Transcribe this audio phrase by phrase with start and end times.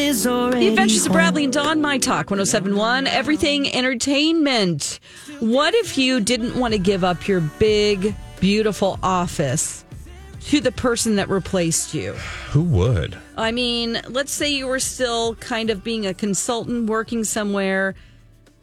[0.00, 4.98] The Adventures of Bradley and Dawn, My Talk 1071, Everything Entertainment.
[5.40, 9.84] What if you didn't want to give up your big, beautiful office
[10.44, 12.14] to the person that replaced you?
[12.48, 13.14] Who would?
[13.36, 17.94] I mean, let's say you were still kind of being a consultant working somewhere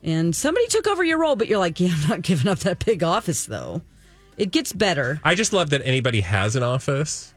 [0.01, 2.83] and somebody took over your role, but you're like, yeah, I'm not giving up that
[2.83, 3.83] big office though.
[4.37, 5.21] It gets better.
[5.23, 7.31] I just love that anybody has an office.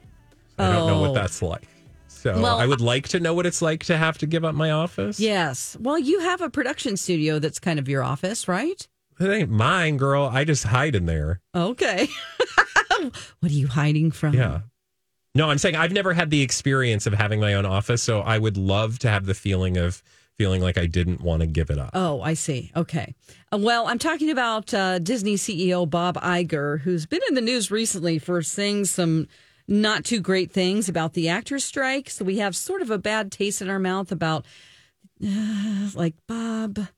[0.58, 1.00] I don't know Oh.
[1.03, 1.69] what that's like.
[2.20, 4.54] So Well, I would like to know what it's like to have to give up
[4.54, 5.18] my office.
[5.18, 5.74] Yes.
[5.80, 8.86] Well, you have a production studio that's kind of your office, right?
[9.18, 10.28] It ain't mine, girl.
[10.30, 11.41] I just hide in there.
[11.54, 12.08] Okay.
[13.41, 14.34] what are you hiding from?
[14.34, 14.60] Yeah.
[15.34, 18.36] No, I'm saying I've never had the experience of having my own office, so I
[18.36, 20.02] would love to have the feeling of
[20.36, 21.91] feeling like I didn't want to give it up.
[21.94, 22.70] Oh, I see.
[22.76, 23.14] Okay.
[23.52, 27.70] Uh, well, I'm talking about uh, Disney CEO Bob Iger, who's been in the news
[27.70, 29.26] recently for saying some
[29.70, 32.10] not too great things about the actors' strike.
[32.10, 34.44] So we have sort of a bad taste in our mouth about,
[35.24, 36.88] uh, like, Bob.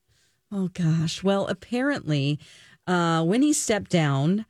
[0.50, 1.22] Oh, gosh.
[1.22, 2.40] Well, apparently,
[2.86, 4.46] uh, when he stepped down,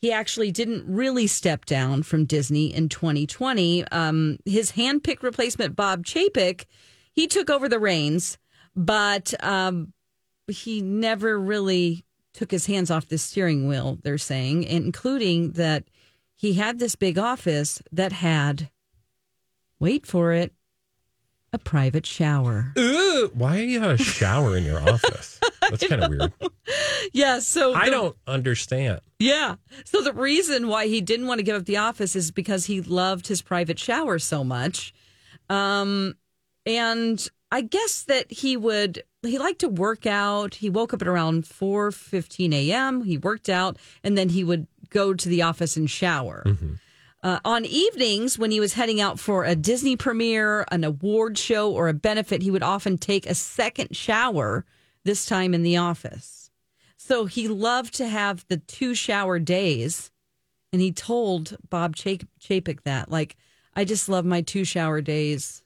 [0.00, 3.84] he actually didn't really step down from Disney in 2020.
[3.88, 6.66] Um, his handpicked replacement, Bob Chapek,
[7.12, 8.38] he took over the reins,
[8.74, 9.92] but um,
[10.46, 15.84] he never really took his hands off the steering wheel, they're saying, including that
[16.42, 18.68] he had this big office that had,
[19.78, 20.52] wait for it,
[21.52, 22.72] a private shower.
[22.76, 25.38] Ooh, why do you have a shower in your office?
[25.60, 26.32] That's kind of weird.
[27.12, 29.00] Yeah, so I the- don't understand.
[29.20, 29.54] Yeah.
[29.84, 32.80] So the reason why he didn't want to give up the office is because he
[32.80, 34.92] loved his private shower so much.
[35.48, 36.16] Um,
[36.66, 40.56] and I guess that he would he liked to work out.
[40.56, 43.04] He woke up at around four fifteen a.m.
[43.04, 46.44] He worked out, and then he would go to the office and shower.
[47.22, 51.70] Uh, on evenings, when he was heading out for a Disney premiere, an award show,
[51.72, 54.64] or a benefit, he would often take a second shower,
[55.04, 56.50] this time in the office.
[56.96, 60.10] So he loved to have the two shower days.
[60.72, 63.36] And he told Bob Chap- Chapek that, like,
[63.76, 65.62] I just love my two shower days.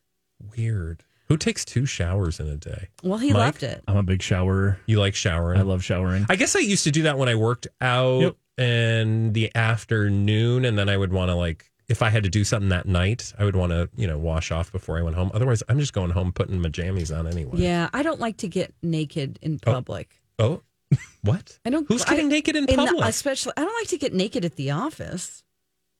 [0.56, 1.04] Weird.
[1.28, 2.88] Who takes two showers in a day?
[3.02, 3.38] Well, he Mike?
[3.38, 3.82] loved it.
[3.88, 4.78] I'm a big shower.
[4.86, 5.58] You like showering?
[5.58, 6.26] I love showering.
[6.28, 8.36] I guess I used to do that when I worked out Yep.
[8.58, 12.42] In the afternoon, and then I would want to like if I had to do
[12.44, 15.30] something that night, I would want to you know wash off before I went home.
[15.34, 17.58] Otherwise, I'm just going home putting my jammies on anyway.
[17.58, 19.72] Yeah, I don't like to get naked in oh.
[19.72, 20.20] public.
[20.38, 20.62] Oh,
[21.22, 21.58] what?
[21.64, 21.86] I don't.
[21.88, 23.04] Who's getting I- naked in the- public?
[23.04, 25.42] especially, I don't like to get naked at the office.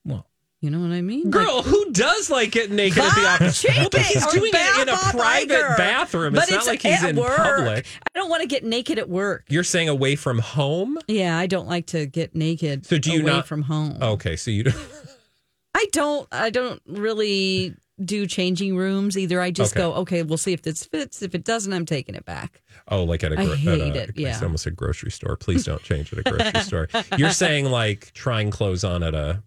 [0.04, 0.26] well,
[0.62, 1.30] You know what I mean?
[1.30, 3.62] Girl, who does like getting naked at the office?
[3.62, 5.76] Chapek But he's doing it in a Bob private Iger.
[5.76, 6.32] bathroom.
[6.34, 7.36] But It's not like he's in work.
[7.36, 7.86] public.
[8.14, 9.44] I don't want to get naked at work.
[9.48, 10.98] You're saying away from home?
[11.08, 12.86] Yeah, I don't like to get naked.
[12.86, 13.98] So do you away not- from home?
[14.00, 14.76] Okay, so you don't.
[15.74, 16.26] I don't.
[16.32, 19.40] I don't really do changing rooms either.
[19.42, 19.80] I just Okay.
[19.82, 21.20] go, okay, we'll see if this fits.
[21.22, 22.62] If it doesn't, I'm taking it back.
[22.88, 24.40] Oh, like at a, I gro- hate at a it, I yeah.
[24.42, 25.36] almost a grocery store.
[25.36, 26.88] Please don't change at a grocery store.
[27.18, 29.42] You're saying like trying clothes on at a like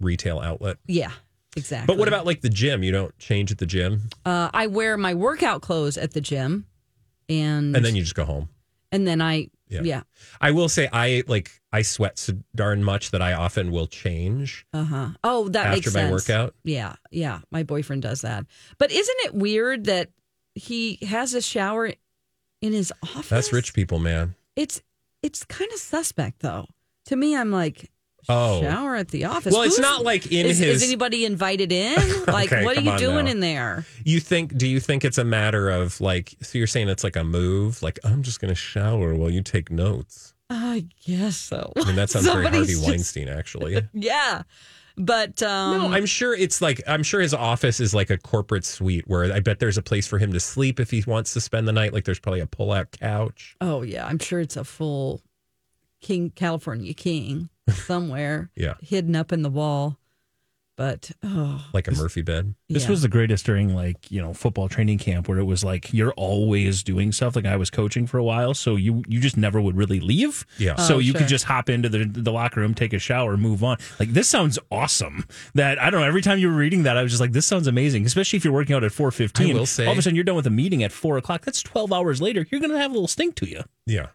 [0.00, 0.78] retail outlet.
[0.86, 1.12] Yeah,
[1.56, 1.86] exactly.
[1.86, 2.82] But what about like the gym?
[2.82, 6.66] You don't change at the gym, Uh, I wear my workout clothes at the gym,
[7.28, 8.48] and and then you just go home.
[8.92, 9.82] and then I Yeah.
[9.84, 10.02] yeah,
[10.40, 14.66] I will say I like I sweat so darn much that I often will change
[14.72, 15.08] uh huh.
[15.22, 16.12] Oh, that after makes my sense.
[16.12, 16.54] workout.
[16.64, 17.40] Yeah, yeah.
[17.52, 18.46] My boyfriend does that.
[18.78, 20.10] But isn't it weird that
[20.56, 21.92] he has a shower
[22.60, 23.28] in his office?
[23.28, 24.34] That's rich people, man.
[24.56, 24.82] It's
[25.22, 26.66] it's kind of suspect though.
[27.06, 27.90] To me, I'm like.
[28.28, 28.60] Oh.
[28.60, 29.52] Shower at the office.
[29.52, 31.98] Well, it's not like in is, his- is anybody invited in?
[32.26, 33.30] Like, Okay, what are you doing now.
[33.32, 33.84] in there?
[34.04, 34.56] You think?
[34.56, 36.34] Do you think it's a matter of like?
[36.42, 37.82] So you're saying it's like a move?
[37.82, 40.34] Like I'm just going to shower while you take notes.
[40.48, 41.72] I guess so.
[41.76, 43.82] I mean, that sounds very Harvey just- Weinstein, actually.
[43.94, 44.42] Yeah.
[44.96, 48.64] But um, No, I'm sure it's like I'm sure his office is like a corporate
[48.66, 51.40] suite where I bet there's a place for him to sleep if he wants to
[51.40, 51.92] spend the night.
[51.94, 53.56] Like there's probably a pull-out couch.
[53.60, 55.22] oh yeah, I'm sure it's a full
[56.00, 58.74] King California King somewhere, Yeah.
[58.80, 59.96] hidden up in the wall.
[60.76, 62.54] But oh, like a Murphy bed.
[62.70, 62.90] This yeah.
[62.90, 66.12] was the greatest during like you know football training camp where it was like you're
[66.12, 67.36] always doing stuff.
[67.36, 70.46] Like I was coaching for a while, so you you just never would really leave.
[70.56, 70.76] Yeah.
[70.76, 71.18] So Oh, you sure.
[71.20, 73.76] could just hop into the the locker room, take a shower, move on.
[73.98, 75.26] Like this sounds awesome.
[75.54, 76.06] That I don't know.
[76.06, 78.06] Every time you were reading that, I was just like, this sounds amazing.
[78.06, 79.50] Especially if you're working out at four fifteen.
[79.54, 81.44] I will say- all of a sudden you're done with a meeting at four o'clock.
[81.44, 82.46] That's twelve hours later.
[82.50, 83.64] You're gonna have a little stink to you.
[83.90, 84.06] Yeah.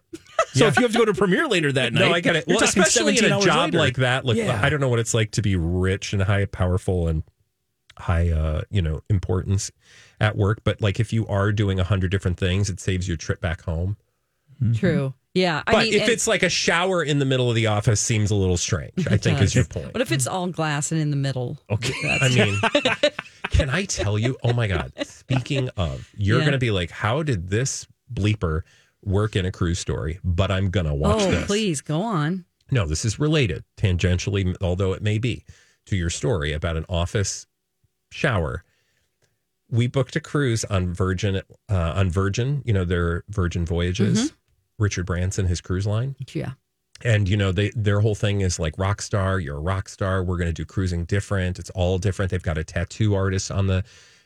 [0.54, 2.46] So if you have to go to premiere later that night, No, I get it.
[2.48, 3.78] Well, especially in a job later.
[3.78, 4.26] like that.
[4.26, 4.60] Like Yeah.
[4.64, 7.24] I don't know what it's like to be rich and high, powerful, and
[7.98, 9.72] high, uh, you know, importance
[10.22, 10.62] at work.
[10.64, 13.62] But like if you are doing a hundred different things, it saves your trip back
[13.64, 13.98] home.
[14.74, 15.14] true.
[15.34, 17.68] Yeah, I But mean, if and- it's like a shower in the middle of the
[17.68, 19.06] office, seems a little strange.
[19.10, 19.94] I think is your point.
[19.94, 21.58] What if it's all glass and in the middle?
[21.70, 22.18] Okay.
[22.22, 22.58] I mean,
[23.50, 24.38] can I tell you?
[24.44, 24.94] Oh my God.
[25.06, 26.46] Speaking of, you're Yeah.
[26.46, 28.62] going to be like, how did this bleeper
[29.06, 30.20] work in a cruise story?
[30.24, 31.46] But I'm going to watch oh, this.
[31.46, 32.46] please go on.
[32.72, 35.46] No, this is related tangentially, although it may be,
[35.86, 37.46] to your story about an office
[38.12, 38.64] shower.
[39.70, 44.34] We booked a cruise on Virgin, uh, on Virgin, you know, their Virgin Voyages,
[44.80, 46.16] Richard Branson, his cruise line.
[46.34, 46.52] Yeah.
[47.04, 50.24] And, you know, they their whole thing is like rock star, you're a rock star.
[50.24, 51.60] We're going to do cruising different.
[51.60, 52.32] It's all different.
[52.32, 53.84] They've got a tattoo artist on the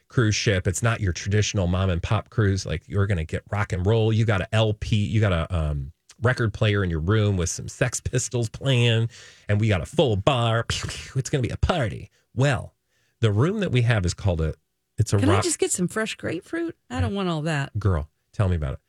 [0.09, 0.67] cruise ship.
[0.67, 2.65] It's not your traditional mom and pop cruise.
[2.65, 4.11] Like you're going to get rock and roll.
[4.11, 5.91] You got a LP, you got a um,
[6.21, 9.09] record player in your room with some Sex Pistols playing,
[9.47, 10.65] and we got a full bar.
[10.69, 12.09] It's going to be a party.
[12.35, 12.73] Well,
[13.21, 14.53] the room that we have is called a.
[14.97, 16.75] It's a Can I just get some fresh grapefruit?
[16.89, 17.77] I don't want all that.
[17.79, 18.09] girl.
[18.33, 18.79] Tell me about it.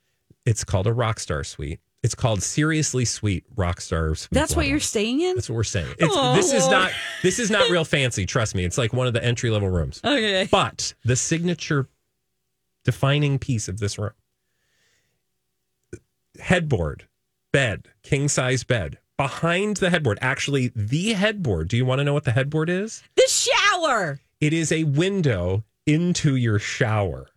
[0.44, 1.80] It's called a Rockstar Suite.
[2.02, 4.30] It's called Seriously Sweet Rockstar Suite.
[4.32, 5.34] That's what you're staying in?
[5.34, 5.94] That's what we're saying.
[5.98, 6.92] It's, this is not
[7.22, 8.24] this is not real fancy.
[8.24, 8.64] Trust me.
[8.64, 10.00] It's like one of the entry level rooms.
[10.02, 10.48] Okay.
[10.50, 11.88] But the signature
[12.84, 14.12] defining piece of this room
[16.40, 17.06] headboard,
[17.52, 18.98] bed, king size bed.
[19.16, 21.68] Behind the headboard, actually, the headboard.
[21.68, 23.02] Do you want to know what the headboard is?
[23.16, 24.20] The shower.
[24.40, 27.28] It is a window into your shower.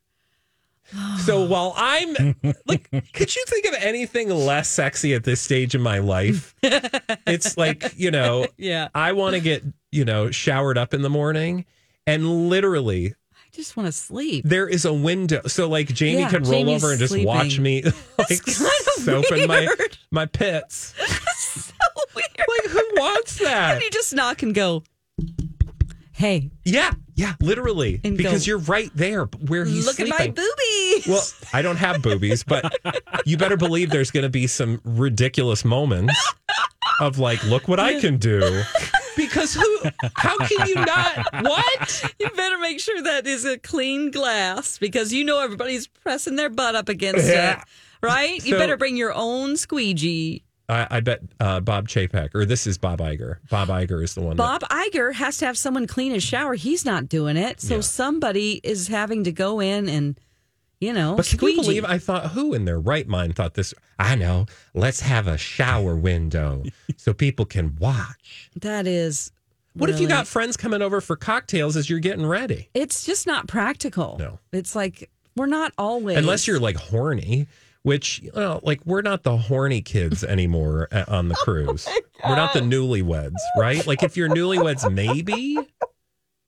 [1.25, 2.35] So while I'm
[2.67, 6.53] like, could you think of anything less sexy at this stage in my life?
[6.61, 8.89] It's like, you know, Yeah.
[8.93, 11.65] I want to get, you know, showered up in the morning.
[12.05, 14.43] And literally, I just want to sleep.
[14.45, 15.41] there is a window.
[15.47, 17.27] So, like, Jamie Yeah, can roll Jamie's over and just sleeping.
[17.27, 17.81] watch me,
[18.19, 19.97] like, soap in my, weird.
[20.11, 20.93] my pits.
[21.37, 21.73] so
[22.15, 22.27] weird.
[22.37, 23.75] Like, who wants that?
[23.75, 24.83] And you just knock and go,
[26.11, 28.01] hey, Yeah, yeah, literally.
[28.03, 30.13] And because go, you're right there where he's look sleeping.
[30.13, 31.07] at my boobies.
[31.07, 31.23] Well,
[31.53, 32.73] I don't have boobies, but
[33.25, 36.13] you better believe there's going to be some ridiculous moments
[36.99, 38.61] of like, look what I can do.
[39.15, 39.77] Because who?
[40.15, 41.43] How can you not?
[41.43, 42.13] What?
[42.19, 46.49] you better make sure that is a clean glass because you know everybody's pressing their
[46.49, 47.59] butt up against Yeah.
[47.59, 47.63] it.
[48.01, 48.43] Right?
[48.43, 50.42] you So- better bring your own squeegee.
[50.69, 53.37] I, I bet uh, Bob Chapek, or this is Bob Iger.
[53.49, 54.37] Bob Iger is the one.
[54.37, 56.53] Bob Iger has to have someone clean his shower.
[56.55, 57.59] He's not doing it.
[57.61, 57.81] So Yeah.
[57.81, 60.17] somebody is having to go in and,
[60.79, 61.55] you know, That, but can squeegee.
[61.57, 61.85] you believe?
[61.85, 63.73] I thought who in their right mind thought this?
[63.99, 64.45] I know.
[64.73, 66.63] Let's have a shower window
[66.97, 68.49] so people can watch.
[68.61, 69.31] that is.
[69.75, 72.69] What if you got friends coming over for cocktails as you're getting ready?
[72.75, 74.17] It's just not practical.
[74.19, 74.39] No.
[74.51, 76.15] It's like we're not always.
[76.15, 77.47] Unless you're like horny,
[77.83, 81.87] which you know, like we're not the horny kids anymore uh, on the oh cruise.
[82.27, 83.85] we're not the newlyweds, right?
[83.85, 85.57] Like if you're newlyweds, maybe.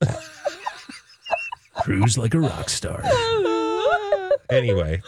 [1.82, 3.02] Cruise like a rock star.
[4.48, 5.02] Anyway,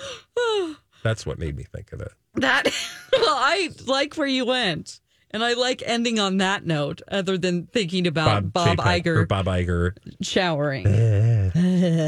[1.04, 2.10] that's what made me think of it.
[2.34, 2.64] that.
[3.12, 4.98] well, I like where you went.
[5.30, 9.28] And I like ending on that note, other than thinking about Bob, Chapek or Iger
[9.28, 9.92] Bob Iger.
[10.22, 10.84] showering.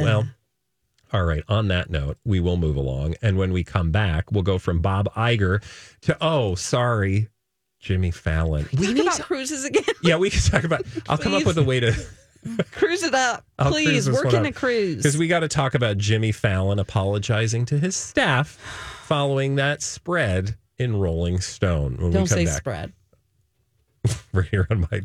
[0.02, 0.26] Well,
[1.12, 1.42] all right.
[1.48, 4.80] On that note, we will move along, and when we come back, we'll go from
[4.80, 5.62] Bob Iger
[6.02, 7.28] to oh, sorry,
[7.80, 8.68] Jimmy Fallon.
[8.72, 9.84] We Talk need about to- cruises again.
[10.02, 10.82] yeah, we can talk about.
[11.08, 11.94] I'll come up with a way to.
[12.72, 14.06] Cruise it up, I'll please.
[14.06, 14.96] this Work one in a cruise.
[14.96, 18.56] Because we got to talk about Jimmy Fallon apologizing to his staff
[19.04, 21.98] following that spread in Rolling Stone.
[21.98, 22.92] When Don't we come say back, spread.
[24.32, 25.02] We're here on my.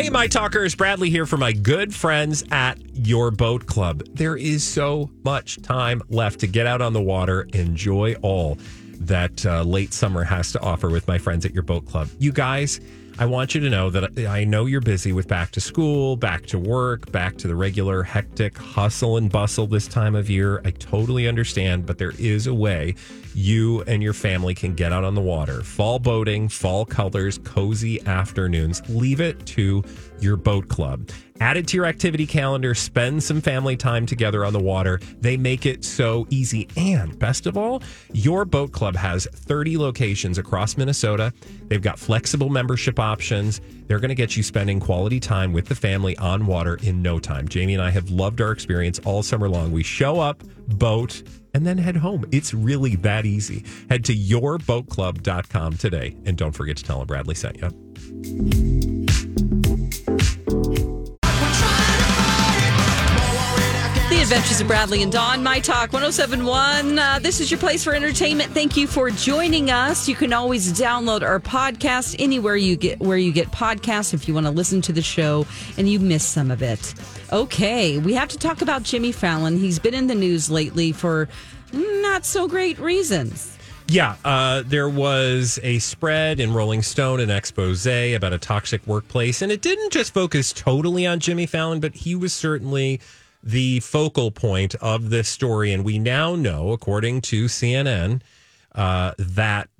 [0.00, 4.04] Hey, my talkers, Bradley here for my good friends at Your Boat Club.
[4.12, 8.58] There is so much time left to get out on the water, enjoy all
[9.00, 12.08] that uh, late summer has to offer with my friends at Your Boat Club.
[12.18, 12.80] You guys.
[13.18, 16.46] I want you to know that I know you're busy with back to school, back
[16.46, 20.62] to work, back to the regular hectic hustle and bustle this time of year.
[20.64, 22.94] I totally understand, but there is a way
[23.34, 25.62] you and your family can get out on the water.
[25.62, 28.82] Fall boating, fall colors, cozy afternoons.
[28.88, 29.82] Leave it to
[30.20, 31.10] your boat club.
[31.40, 35.00] Add it to your activity calendar, spend some family time together on the water.
[35.20, 36.68] They make it so easy.
[36.76, 41.32] And best of all, your boat club has 30 locations across Minnesota.
[41.66, 43.60] They've got flexible membership options.
[43.88, 47.18] They're going to get you spending quality time with the family on water in no
[47.18, 47.48] time.
[47.48, 49.72] Jamie and I have loved our experience all summer long.
[49.72, 51.24] We show up, boat,
[51.54, 52.24] and then head home.
[52.32, 53.64] It's really that easy.
[53.88, 56.16] Head to yourboatclub.com today.
[56.24, 58.72] And don't forget to tell them Bradley sent you.
[64.08, 66.98] The Adventures of Bradley and Dawn, My Talk 1071.
[66.98, 68.52] Uh, this is your place for entertainment.
[68.52, 70.06] Thank you for joining us.
[70.08, 74.34] You can always download our podcast anywhere you get where you get podcasts if you
[74.34, 75.46] want to listen to the show
[75.78, 76.94] and you miss some of it.
[77.32, 79.56] Okay, we have to talk about Jimmy Fallon.
[79.56, 81.30] He's been in the news lately for
[81.72, 83.56] not so great reasons.
[83.88, 89.40] Yeah, uh, there was a spread in Rolling Stone, an expose about a toxic workplace,
[89.40, 93.00] and it didn't just focus totally on Jimmy Fallon, but he was certainly
[93.42, 95.72] the focal point of this story.
[95.72, 98.20] And we now know, according to CNN,
[98.74, 99.70] uh, that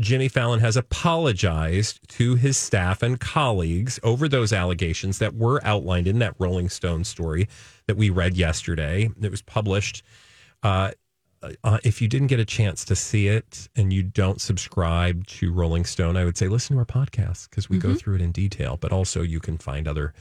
[0.00, 6.06] Jimmy Fallon has apologized to his staff and colleagues over those allegations that were outlined
[6.06, 7.48] in that Rolling Stone story
[7.86, 9.10] that we read yesterday.
[9.20, 10.04] It was published.
[10.62, 10.92] Uh,
[11.62, 15.52] uh, if you didn't get a chance to see it and you don't subscribe to
[15.52, 18.32] Rolling Stone, I would say listen to our podcast because we go through it in
[18.32, 18.76] detail.
[18.76, 20.14] But also, you can find other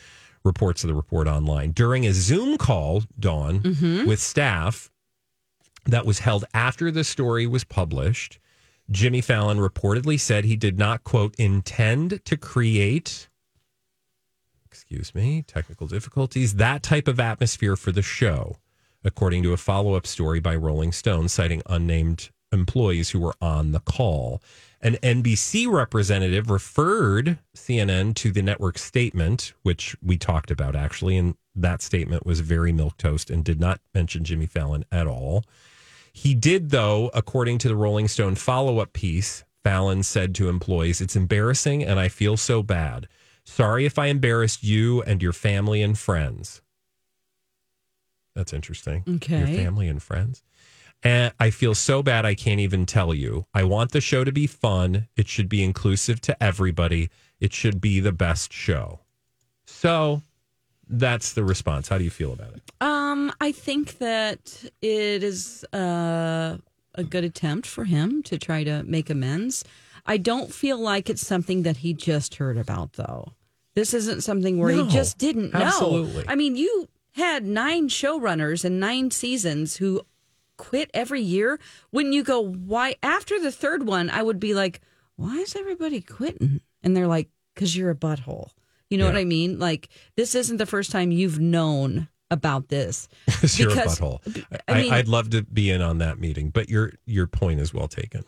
[0.44, 3.62] reports of the report online during a Zoom call, Dawn,
[4.08, 4.92] with staff
[5.86, 8.40] that was held after the story was published.
[8.90, 13.28] Jimmy Fallon reportedly said he did not, quote, intend to create,
[14.66, 18.58] excuse me, technical difficulties, that type of atmosphere for the show,
[19.04, 23.74] according to a follow up story by Rolling Stone citing unnamed employees who were on
[23.74, 24.42] the call.
[24.82, 31.36] An NBC representative referred CNN to the network statement, which we talked about actually, and
[31.56, 35.44] that statement was very milquetoast and did not mention Jimmy Fallon at all.
[36.18, 41.00] He did, though, according to the Rolling Stone follow up piece, Fallon said to employees,
[41.00, 43.08] It's embarrassing and I feel so bad.
[43.44, 46.64] Sorry if I embarrassed you and your family and friends.
[48.34, 49.04] That's interesting.
[49.08, 49.38] Okay.
[49.38, 50.42] Your family and friends.
[51.04, 53.46] And I feel so bad I can't even tell you.
[53.54, 55.08] I want the show to be fun.
[55.16, 57.12] It should be inclusive to everybody.
[57.40, 59.02] It should be the best show.
[59.68, 60.24] So
[60.90, 61.88] that's the response.
[61.88, 62.62] How do you feel about it?
[62.82, 66.58] Um, I think that it is uh,
[66.96, 69.64] a good attempt for him to try to make amends.
[70.06, 73.34] I don't feel like it's something that he just heard about, though.
[73.76, 75.60] This isn't something where No, he just didn't know.
[75.60, 76.24] absolutely.
[76.28, 80.02] I mean, you had nine showrunners and nine seasons who
[80.58, 81.60] quit every year.
[81.92, 82.96] Wouldn't you go, why?
[83.04, 84.82] After the third one, I would be like,
[85.16, 86.62] why is everybody quitting?
[86.82, 88.50] And they're like, because you're a butthole.
[88.90, 89.12] You know Yeah.
[89.14, 89.60] what I mean?
[89.60, 93.08] Like, this isn't the first time you've known about this.
[93.58, 94.20] You're a butthole.
[94.68, 97.60] I I mean- I'd love to be in on that meeting, but your your point
[97.60, 98.24] is well taken.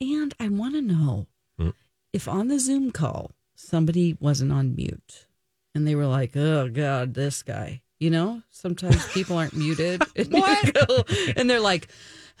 [0.00, 1.26] And I want to know
[1.58, 1.70] Hmm.
[2.12, 5.26] if on the Zoom call somebody wasn't on mute
[5.74, 10.30] and they were like, "Oh God, this guy." You know, sometimes people aren't muted, and,
[10.32, 11.04] go-
[11.36, 11.88] and they're like,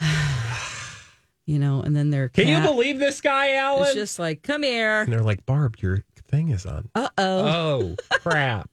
[1.46, 3.82] you know, and then they're Can you believe this guy, Alan?
[3.84, 6.88] It's just like, "Come here." and they're like, Barb, your thing is on.
[6.94, 7.46] Uh oh.
[7.46, 8.70] Oh crap!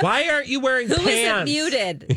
[0.00, 1.10] Why aren't you wearing Who pants?
[1.10, 2.06] isn't muted?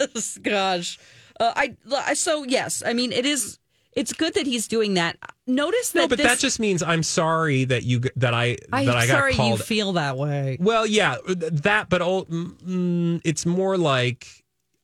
[0.00, 0.98] yes, gosh.
[1.40, 2.82] Uh, I so yes.
[2.84, 3.58] I mean, it is.
[3.92, 5.16] It's good that he's doing that.
[5.46, 6.00] Notice that.
[6.02, 9.06] No, but this, that just means I'm sorry that you that I I'm that I
[9.06, 9.58] got sorry called.
[9.58, 10.56] you feel that way.
[10.60, 14.26] well, yeah, that, but all, mm, it's more like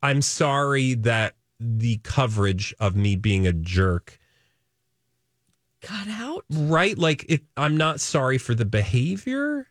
[0.03, 4.19] I'm sorry that the coverage of me being a jerk,
[5.85, 6.45] Cut out.
[6.51, 6.97] right?
[6.99, 9.67] Like it, I'm not sorry for the behavior.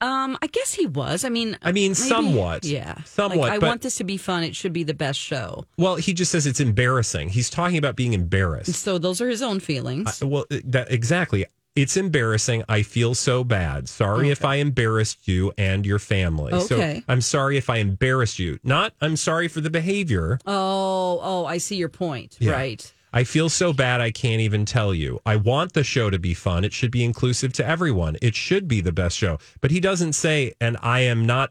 [0.00, 1.24] Um, I guess he was.
[1.24, 2.64] I mean, I mean, maybe- somewhat.
[2.64, 4.44] Yeah, Somewhat, Like, I but- want this to be fun.
[4.44, 5.64] It should be the best show.
[5.76, 7.30] Well, he just says it's embarrassing.
[7.30, 8.74] He's talking about being embarrassed.
[8.74, 10.22] So those are his own feelings.
[10.22, 11.46] I- well, that exactly.
[11.74, 12.62] It's embarrassing.
[12.68, 13.88] I feel so bad.
[13.88, 16.52] Sorry if I embarrassed you and your family.
[16.52, 16.96] Okay.
[17.00, 18.58] So I'm sorry if I embarrassed you.
[18.64, 20.38] Not I'm sorry for the behavior.
[20.46, 22.36] oh, oh, I see your point.
[22.40, 22.52] Yeah.
[22.52, 22.92] Right.
[23.12, 25.20] I feel so bad I can't even tell you.
[25.24, 26.64] I want the show to be fun.
[26.64, 28.16] It should be inclusive to everyone.
[28.20, 29.38] It should be the best show.
[29.60, 31.50] But he doesn't say, and I am not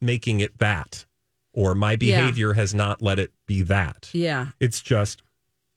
[0.00, 1.04] making it that,
[1.52, 1.96] or my Yeah.
[1.96, 4.08] behavior has not let it be that.
[4.12, 4.48] Yeah.
[4.60, 5.22] It's just,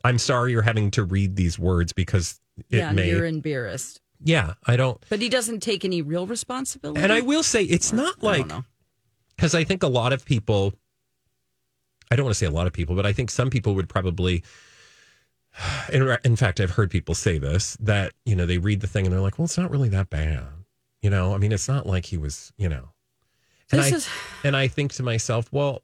[0.03, 2.39] I'm sorry you're having to read these words because
[2.69, 2.91] it yeah.
[2.91, 3.09] may.
[3.09, 5.03] You're embarrassed, yeah, I don't.
[5.09, 7.01] but he doesn't take any real responsibility.
[7.01, 8.47] And I will say, it's not like
[9.35, 10.73] because I think a lot of people,
[12.11, 13.89] I don't want to say a lot of people, but I think some people would
[13.89, 14.43] probably,
[15.91, 19.05] in, in fact, I've heard people say this that, you know, they read the thing
[19.05, 20.43] and they're like, well, it's not really that bad.
[21.01, 22.89] You know, I mean, it's not like he was, you know.
[23.71, 24.07] And This I is-
[24.43, 25.83] and I think to myself, well,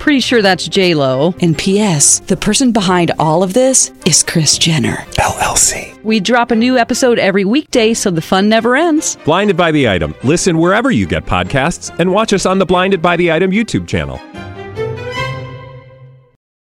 [0.00, 1.34] Pretty sure that's J Lo.
[1.42, 2.20] And P.S.
[2.20, 4.96] The person behind all of this is Kris Jenner.
[5.18, 6.02] LLC.
[6.02, 9.18] We drop a new episode every weekday, so the fun never ends.
[9.26, 10.14] Blinded by the item.
[10.24, 13.86] Listen wherever you get podcasts, and watch us on the Blinded by the Item YouTube
[13.86, 14.18] channel.
[14.32, 15.36] I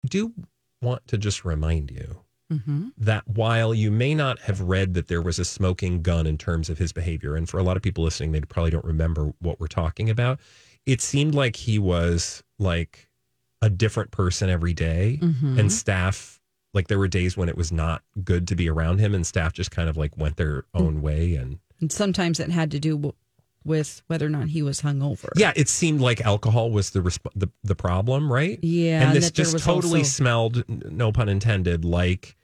[0.09, 0.35] do
[0.83, 2.21] want to just remind you
[2.53, 2.89] mm-hmm.
[2.99, 6.69] that while you may not have read that there was a smoking gun in terms
[6.69, 9.59] of his behavior, and for a lot of people listening, they probably don't remember what
[9.59, 10.39] we're talking about.
[10.85, 13.09] It seemed like he was like
[13.62, 15.59] a different person every day, mm-hmm.
[15.59, 16.40] and staff
[16.75, 19.52] like there were days when it was not good to be around him, and staff
[19.52, 20.64] just kind of like went their mm.
[20.75, 21.59] own way and.
[21.81, 23.14] And sometimes it had to do w-
[23.64, 25.31] with whether or not he was hungover.
[25.35, 28.59] Yeah, it seemed like alcohol was the resp- the, the problem, right?
[28.62, 31.85] Yeah, and and this that there just was totally also- smelled, n- no pun intended,
[31.85, 32.37] like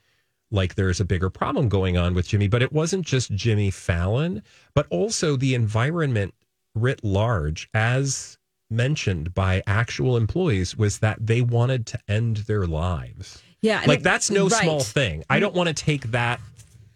[0.51, 2.47] like there's a bigger problem going on with Jimmy.
[2.47, 4.41] But it wasn't just Jimmy Fallon,
[4.73, 6.33] but also the environment
[6.75, 8.38] writ large, as
[8.69, 13.41] mentioned by actual employees, was that they wanted to end their lives.
[13.61, 13.83] Yeah.
[13.85, 15.23] Like it- that's no small thing.
[15.29, 15.57] I don't mm.
[15.57, 16.39] want to take that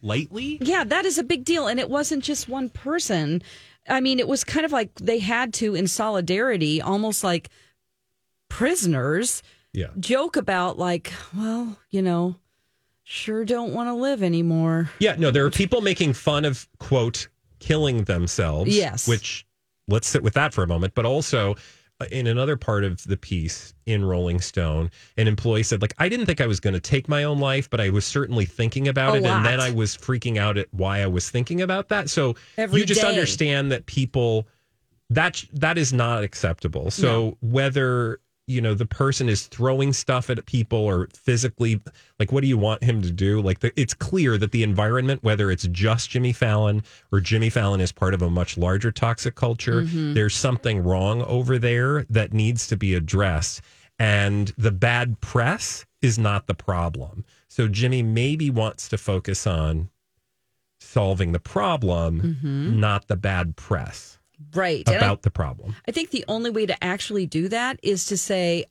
[0.02, 0.58] lightly.
[0.62, 1.68] Yeah, that is a big deal.
[1.68, 3.42] And it wasn't just one person.
[3.88, 7.50] I mean, it was kind of like they had to, in solidarity, almost like
[8.50, 9.88] prisoners, Yeah.
[10.00, 12.36] joke about, like, well, you know,
[13.04, 14.90] sure don't want to live anymore.
[15.00, 17.28] Yeah, no, there are people making fun of quote
[17.60, 18.76] killing themselves.
[18.76, 19.08] Yes.
[19.08, 19.46] Which
[19.88, 20.96] let's sit with that for a moment.
[20.96, 21.56] But also
[22.02, 26.10] uh, in another part of the piece in Rolling Stone, an employee said, like, I
[26.10, 28.88] didn't think I was going to take my own life, but I was certainly thinking
[28.88, 29.26] about A it.
[29.26, 29.60] And then.
[29.60, 32.10] I was freaking out at why I was thinking about that.
[32.10, 33.08] So Every you just day.
[33.08, 34.48] understand that people
[35.10, 36.90] that that is not acceptable.
[36.90, 41.82] So whether you know the person is throwing stuff at people or physically
[42.20, 43.42] like what do you want him to do?
[43.42, 47.80] Like the, it's clear that the environment whether it's just jimmy fallon or jimmy fallon
[47.80, 50.14] is part of a much larger toxic culture mm-hmm.
[50.14, 53.62] there's something wrong over there that needs to be addressed.
[54.00, 57.24] And the bad press is not the problem.
[57.48, 59.90] So jimmy maybe wants to focus on
[60.82, 62.80] solving the problem mm-hmm.
[62.80, 64.20] not the bad press
[64.54, 64.88] Right.
[64.88, 68.06] And I- about the problem I think the only way to actually do that is
[68.06, 68.66] to say,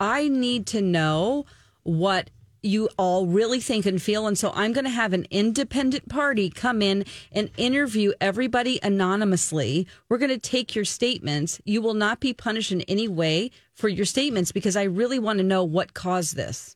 [0.00, 1.46] I need to know
[1.82, 2.30] what
[2.62, 4.26] you all really think and feel.
[4.26, 9.86] And so I'm going to have an independent party come in and interview everybody anonymously.
[10.08, 11.60] We're going to take your statements.
[11.66, 15.38] You will not be punished in any way for your statements because I really want
[15.38, 16.74] to know what caused this.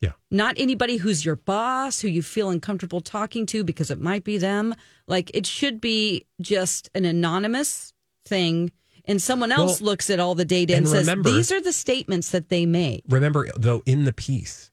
[0.00, 0.12] Yeah.
[0.30, 4.38] Not anybody who's your boss, who you feel uncomfortable talking to because it might be
[4.38, 4.74] them.
[5.08, 7.92] Like it should be just an anonymous
[8.24, 8.70] thing.
[9.06, 11.60] And someone else Well, looks at all the data and, and says, remember- these are
[11.60, 13.02] the statements that they made.
[13.08, 14.70] Remember, though, in the piece,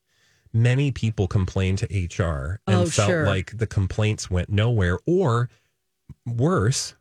[0.54, 3.26] many people complained to HR and Oh, felt sure.
[3.26, 5.50] like the complaints went nowhere, or
[6.26, 6.96] worse,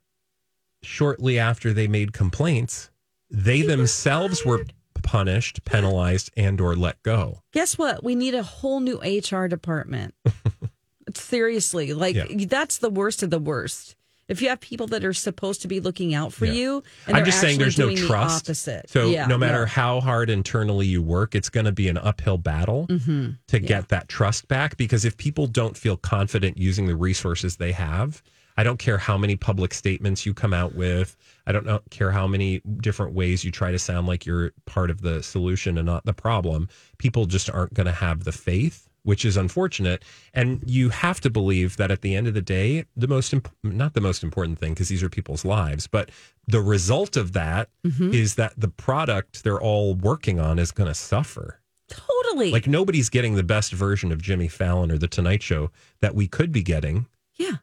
[0.83, 2.91] shortly after they made complaints,
[3.31, 4.65] they themselves were
[5.05, 7.43] punished, penalized, and or let go.
[7.53, 8.03] Guess what?
[8.03, 10.15] We need a whole new HR department.
[11.15, 12.25] Seriously, like Yeah.
[12.49, 13.95] that's the worst of the worst.
[14.27, 16.53] If you have people that are supposed to be looking out for Yeah.
[16.53, 18.47] you, and I'm just saying there's no the trust.
[18.49, 18.89] opposite.
[18.89, 22.39] So Yeah, no matter how hard internally you work, it's going to be an uphill
[22.39, 23.33] battle Mm-hmm.
[23.49, 24.79] to get that trust back.
[24.79, 28.23] Because if people don't feel confident using the resources they have,
[28.57, 31.17] I don't care how many public statements you come out with.
[31.47, 34.91] I don't know, care how many different ways you try to sound like you're part
[34.91, 36.69] of the solution and not the problem.
[36.99, 40.05] People just aren't going to have the faith, which is unfortunate.
[40.33, 43.53] And you have to believe that at the end of the day, the most imp-
[43.63, 46.11] not the most important thing because these are people's lives, but
[46.47, 48.13] the result of that mm-hmm.
[48.13, 51.61] is that the product they're all working on is going to suffer.
[51.89, 52.53] totally.
[52.53, 56.29] Like nobody's getting the best version of Jimmy Fallon or the Tonight Show that we
[56.29, 57.57] could be getting yeah.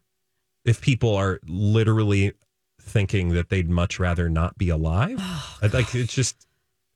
[0.66, 2.34] If people are literally
[2.82, 5.18] thinking that they'd much rather not be alive.
[5.20, 6.48] Oh, like it's just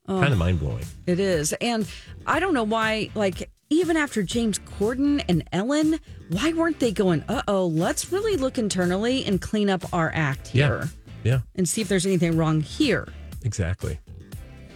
[0.06, 0.84] kind of mind blowing.
[1.06, 1.52] It is.
[1.54, 1.88] And
[2.26, 5.98] I don't know why, like, even after James Corden and Ellen,
[6.30, 10.48] why weren't they going, uh oh, let's really look internally and clean up our act
[10.48, 10.88] here
[11.24, 13.08] Yeah, and see if there's anything wrong here?
[13.44, 13.98] exactly.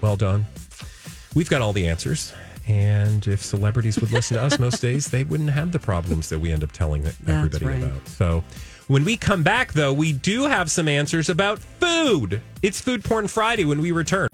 [0.01, 0.47] Well done.
[1.35, 2.33] We've got all the answers.
[2.67, 6.39] And if celebrities would listen to us most days, they wouldn't have the problems that
[6.39, 7.83] we end up telling everybody right.
[7.83, 8.07] about.
[8.09, 8.45] So
[8.91, 12.43] when we come back, though, we do have some answers about food.
[12.61, 14.27] It's Food Porn Friday when we return.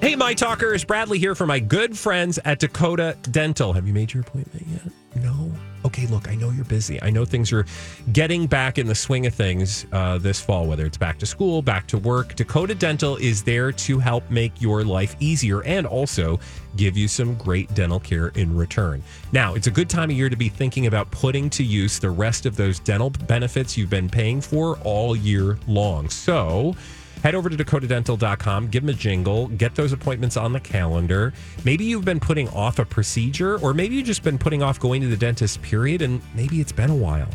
[0.00, 3.74] Hey, my talkers, Bradley here for my good friends at Dakota Dental.
[3.74, 5.22] Have you made your appointment yet?
[5.22, 5.52] No.
[5.84, 7.02] Okay, look, I know you're busy.
[7.02, 7.66] I know things are
[8.12, 11.60] getting back in the swing of things uh, this fall, whether it's back to school,
[11.60, 12.36] back to work.
[12.36, 16.38] Dakota Dental is there to help make your life easier and also
[16.76, 19.02] give you some great dental care in return.
[19.32, 22.10] Now, it's a good time of year to be thinking about putting to use the
[22.10, 26.08] rest of those dental benefits you've been paying for all year long.
[26.08, 26.76] So,
[27.22, 31.32] Head over to dakotadental.com, give them a jingle, get those appointments on the calendar.
[31.64, 35.00] Maybe you've been putting off a procedure, or maybe you've just been putting off going
[35.02, 37.30] to the dentist, period, and maybe it's been a while.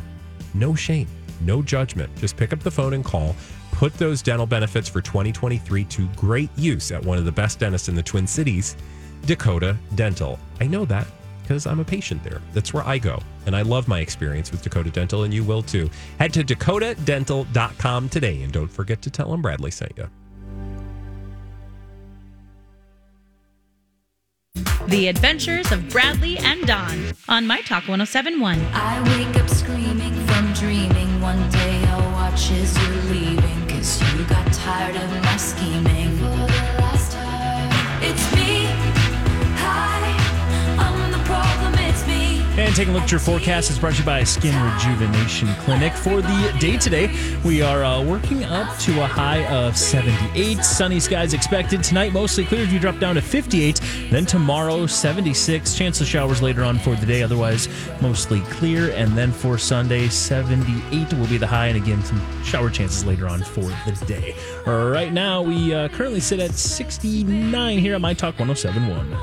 [0.54, 1.08] No shame,
[1.39, 2.13] no judgment.
[2.17, 3.34] Just pick up the phone and call.
[3.71, 7.88] Put those dental benefits for 2023 to great use at one of the best dentists
[7.88, 8.76] in the Twin Cities,
[9.26, 10.38] Dakota Dental.
[10.60, 11.08] I know that
[11.47, 12.41] because I'm a patient there.
[12.53, 13.19] That's where I go.
[13.45, 15.89] And I love my experience with Dakota Dental, and you will too.
[16.19, 20.10] Head to dakotadental.com today and don't forget to tell them Bradley sent you.
[24.88, 28.60] The Adventures of Bradley and Dawn on My Talk 1071.
[28.73, 31.21] I wake up screaming from dreaming.
[31.21, 33.67] One day I'll watch as you're leaving.
[33.67, 35.16] Cause you got tired of
[42.67, 45.93] And taking a look at your forecast is brought to you by Skin Rejuvenation Clinic.
[45.93, 47.10] For the day today,
[47.45, 50.65] we are uh, working up to a high of 78.
[50.65, 51.82] Sunny skies expected.
[51.82, 52.65] Tonight, mostly clear.
[52.65, 53.80] You drop down to 58.
[54.12, 55.77] Then tomorrow, 76.
[55.77, 57.23] Chance of showers later on for the day.
[57.23, 57.69] Otherwise,
[58.01, 58.91] mostly clear.
[58.91, 61.67] And then for Sunday, 78 will be the high.
[61.67, 64.36] And again, some shower chances later on for the day.
[64.65, 69.13] Right now, we uh, currently sit at 69 here at My Talk 1071.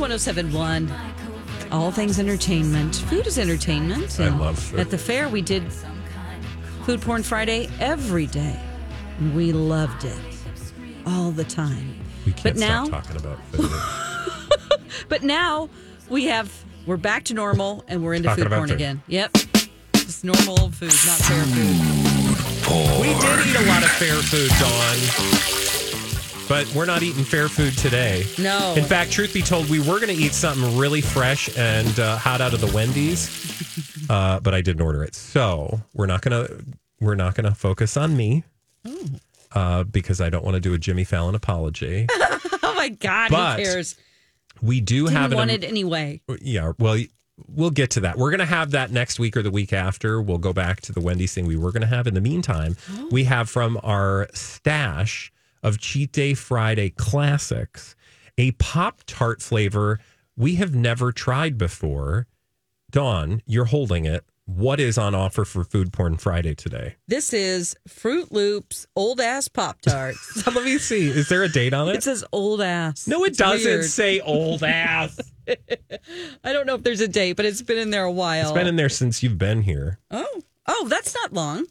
[0.00, 0.90] 1071.
[1.70, 2.96] All things entertainment.
[2.96, 4.18] Food is entertainment.
[4.18, 4.80] I love food.
[4.80, 5.62] At the fair, we did
[6.84, 8.58] Food Porn Friday every day.
[9.34, 10.18] We loved it
[11.06, 11.94] all the time.
[12.26, 13.70] We can't But now- stop talking about food.
[15.08, 15.68] But now
[16.08, 16.52] we have,
[16.86, 18.74] we're back to normal and we're into Talking food porn food.
[18.76, 19.02] again.
[19.08, 19.32] Yep.
[19.94, 23.00] Just normal old food, not fair food.
[23.00, 25.59] we did eat a lot of fair food, Dawn.
[26.50, 28.24] But we're not eating fair food today.
[28.36, 28.74] No.
[28.76, 32.16] In fact, truth be told, we were going to eat something really fresh and uh,
[32.18, 35.14] hot out of the Wendy's, uh, but I didn't order it.
[35.14, 36.48] So we're not gonna
[37.00, 38.42] we're not gonna focus on me
[39.52, 42.06] uh, because I don't want to do a Jimmy Fallon apology.
[42.62, 43.96] Oh my God, But- who cares?
[44.62, 46.20] We do Didn't have an want it anyway.
[46.40, 46.72] yeah.
[46.78, 46.98] Well,
[47.46, 48.16] we'll get to that.
[48.16, 50.20] We're going to have that next week or the week after.
[50.22, 52.06] We'll go back to the Wendy's thing we were going to have.
[52.06, 52.76] In the meantime,
[53.10, 55.30] we have from our stash
[55.62, 57.94] of Cheat Day Friday classics
[58.38, 59.98] a Pop Tart flavor
[60.36, 62.26] we have never tried before.
[62.90, 64.24] Dawn, you're holding it.
[64.46, 66.96] What is on offer for Food Porn Friday today?
[67.06, 70.44] This is Froot Loops old ass Pop Tarts.
[70.46, 71.06] Let me see.
[71.08, 71.96] Is there a date on it?
[71.96, 73.06] it says old ass.
[73.06, 73.84] no, it It's doesn't weird.
[73.84, 75.20] say old ass.
[75.48, 78.42] I don't know if there's a date, but it's been in there a while.
[78.42, 79.98] It's been in there since you've been here.
[80.10, 81.66] Oh, oh, that's not long.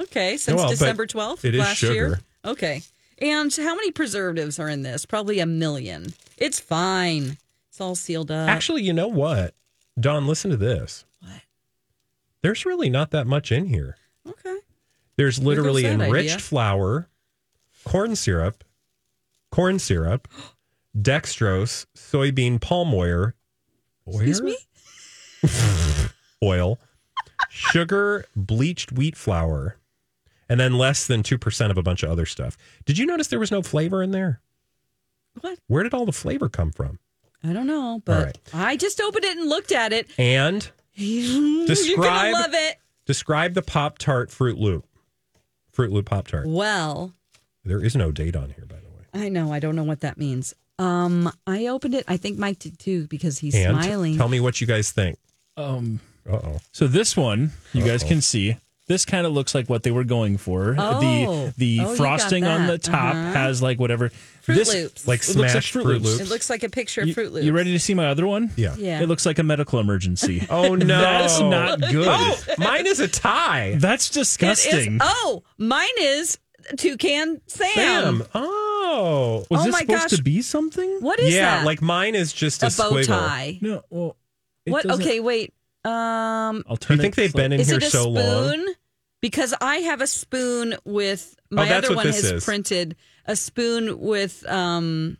[0.00, 1.92] Okay, since Well, December twelfth it is last year.
[1.92, 2.20] sugar.
[2.44, 2.82] Okay,
[3.18, 5.06] and how many preservatives are in this?
[5.06, 6.14] Probably a million.
[6.36, 7.38] It's fine.
[7.68, 8.48] It's all sealed up.
[8.48, 9.54] Actually, you know what?
[9.98, 11.04] Dawn, listen to this.
[11.20, 11.40] What?
[12.42, 13.96] There's really not that much in here.
[14.28, 14.58] okay.
[15.16, 16.38] There's literally enriched idea.
[16.38, 17.08] flour,
[17.84, 18.62] corn syrup,
[19.50, 20.28] corn syrup,
[20.96, 23.32] dextrose, soybean palm oil,
[24.06, 24.56] Excuse me.
[26.42, 26.78] oil,
[27.48, 29.76] sugar, bleached wheat flour,
[30.48, 32.56] and then less than 2% of a bunch of other stuff.
[32.84, 34.40] Did you notice there was no flavor in there?
[35.40, 35.58] What?
[35.66, 36.98] Where did all the flavor come from?
[37.44, 38.38] I don't know, but right.
[38.54, 40.08] I just opened it and looked at it.
[40.18, 42.76] And You're Describe- gonna love it.
[43.04, 44.86] describe the Pop Tart Froot Loop.
[45.76, 46.46] Froot Loop Pop Tart.
[46.46, 47.12] Well,
[47.64, 49.26] There is no date on here, by the way.
[49.26, 49.52] I know.
[49.52, 50.54] I don't know what that means.
[50.78, 52.04] Um, I opened it.
[52.08, 54.16] I think Mike did too because he's And smiling.
[54.16, 55.18] tell me what you guys think.
[55.56, 56.58] Um, Uh oh.
[56.72, 58.08] so this one, you guys Uh-oh.
[58.08, 58.56] can see.
[58.88, 60.76] This kind of looks like what they were going for.
[60.78, 61.00] Oh.
[61.00, 63.32] the the Oh, frosting on the top Uh-huh.
[63.32, 64.10] has like whatever.
[64.42, 65.08] Fruit this Loops.
[65.08, 66.04] Like it looks smashed Fruit Froot Loops.
[66.04, 66.20] Loops.
[66.20, 67.44] It looks like a picture of You, Froot Loops.
[67.44, 68.52] you ready to see my other one?
[68.54, 68.76] Yeah.
[68.78, 69.00] Yeah.
[69.02, 70.46] It looks like a medical emergency.
[70.50, 72.06] Oh no, That's not good.
[72.08, 73.74] Oh, mine is a tie.
[73.78, 74.98] That's It is- disgusting.
[75.02, 76.38] oh, mine is
[76.76, 77.74] Toucan Sam.
[77.74, 78.22] Sam.
[78.34, 80.10] Oh, Was oh this my supposed gosh.
[80.16, 80.98] to be something?
[81.00, 81.40] What is yeah.
[81.56, 81.58] that?
[81.60, 83.06] Yeah, like mine is just a, a bow squiggle.
[83.06, 83.58] tie.
[83.60, 83.82] No.
[83.90, 84.16] Well,
[84.64, 84.86] it What?
[84.86, 85.52] Okay, wait.
[85.86, 88.14] Um, I'll Do you think they've been in is here it a so spoon?
[88.14, 88.74] long?
[89.20, 92.44] Because I have a spoon with my Oh, other one has is.
[92.44, 95.16] printed a spoon with um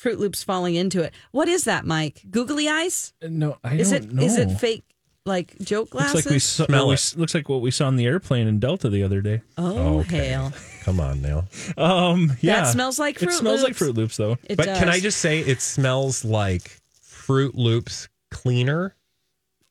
[0.00, 1.12] Froot Loops falling into it.
[1.32, 2.22] What is that, Mike?
[2.30, 3.12] Googly eyes?
[3.22, 4.22] No, I Is don't it know.
[4.22, 4.84] is it fake
[5.26, 6.26] like joke Looks glasses?
[6.26, 7.14] like we saw, Smell what we it.
[7.16, 9.42] looks like what we saw on the airplane in Delta the other day.
[9.58, 10.28] oh Okay.
[10.28, 10.52] hell!
[10.84, 11.44] Come on now.
[11.76, 14.38] Um, yeah, smells like Fruit It smells like Froot Loops, though.
[14.44, 14.78] It but does.
[14.78, 18.94] can I just say it smells like Froot Loops cleaner?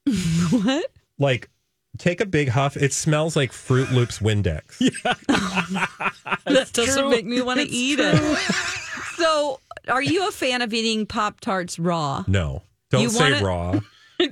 [0.51, 0.85] what?
[1.19, 1.49] Like
[1.97, 2.77] take a big huff.
[2.77, 4.77] It smells like Froot Loops Windex.
[6.45, 8.17] That doesn't make me want to eat it.
[9.17, 12.23] so, are you a fan of eating Pop Tarts raw?
[12.27, 13.79] No, don't You say wanna- raw.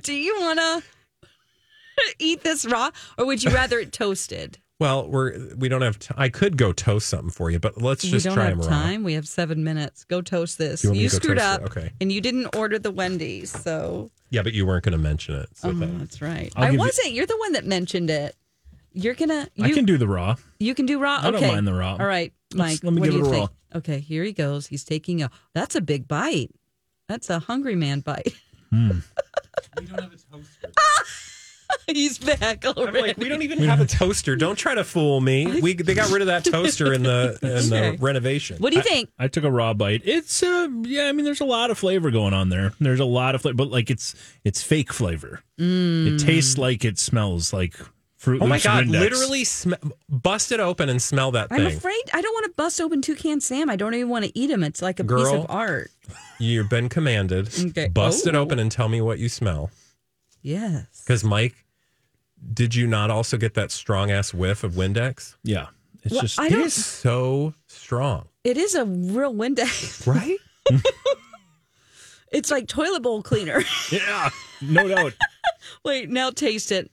[0.02, 0.82] Do you want to
[2.18, 4.58] eat this raw, or would you rather it toasted?
[4.78, 5.98] Well, we're we don't have.
[5.98, 8.58] T- I could go toast something for you, but let's we just don't try have
[8.58, 8.72] them raw.
[8.82, 9.04] time.
[9.04, 10.04] We have seven minutes.
[10.04, 10.84] Go toast this.
[10.84, 11.64] You You to screwed up, it?
[11.66, 11.92] Okay.
[12.00, 13.50] and you didn't order the Wendy's.
[13.50, 15.48] So Yeah, but you weren't going to mention it.
[15.54, 16.52] So oh, that- that's right.
[16.56, 17.12] I'll I wasn't.
[17.12, 18.36] You're the one that mentioned it.
[18.92, 19.48] You're gonna.
[19.54, 20.36] You I can do the raw.
[20.58, 21.18] You can do raw.
[21.20, 21.48] I don't okay.
[21.52, 21.96] mind the raw.
[21.98, 22.84] All right, Let's- Mike.
[22.84, 23.50] let me what give do you it a think?
[23.74, 24.66] Okay, here he goes.
[24.66, 25.30] He's taking a.
[25.54, 26.50] That's a big bite.
[27.08, 28.34] That's a hungry man bite.
[28.70, 28.90] Hmm.
[31.86, 33.00] He's back I'm already.
[33.00, 34.36] like, we don't even have a toaster.
[34.36, 35.60] Don't try to fool me.
[35.60, 37.96] We they got rid of that toaster in the in the Okay.
[38.00, 38.58] renovation.
[38.58, 39.10] What do you think?
[39.18, 40.02] I took a raw bite.
[40.04, 42.72] It's uh yeah, I mean there's a lot of flavor going on there.
[42.80, 45.42] There's a lot of flavor, but like it's it's fake flavor.
[45.58, 47.74] It tastes like it smells like
[48.16, 48.42] fruit.
[48.42, 48.84] Oh my Loops god!
[48.86, 49.00] Windex.
[49.00, 49.72] Literally, sm-
[50.08, 51.76] bust it open and smell that I'm thing.
[51.76, 53.70] afraid I don't want to bust open two toucan Sam.
[53.70, 54.62] I don't even want to eat him.
[54.64, 55.42] It's like a piece Girl.
[55.42, 55.90] of art.
[56.38, 57.48] You've been commanded.
[57.70, 57.88] Okay.
[57.88, 58.40] Bust it Oh.
[58.40, 59.70] open and tell me what you smell.
[60.46, 61.02] Yes.
[61.04, 61.64] Because Mike,
[62.54, 65.34] did you not also get that strong ass whiff of Windex?
[65.42, 65.66] Yeah.
[66.04, 70.06] It's Well, just I It so strong, It is a real Windex.
[70.14, 70.38] right?
[72.32, 73.62] It's like toilet bowl cleaner.
[73.90, 74.30] yeah,
[74.60, 75.14] no doubt.
[75.84, 76.90] Wait, now taste it.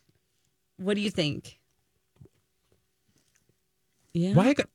[0.78, 1.60] What do you think?
[4.14, 4.34] Yeah.
[4.34, 4.54] why?
[4.54, 4.70] got-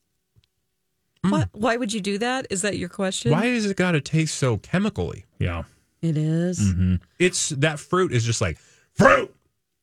[1.23, 2.49] Why, why would you do that?
[2.51, 3.31] Is that your question?
[3.33, 5.25] Why has it got to taste so chemically?
[5.39, 5.63] Yeah.
[6.03, 6.59] It is.
[6.61, 6.97] Mm-hmm.
[7.19, 8.59] It's that fruit is just like
[8.99, 9.35] fruit.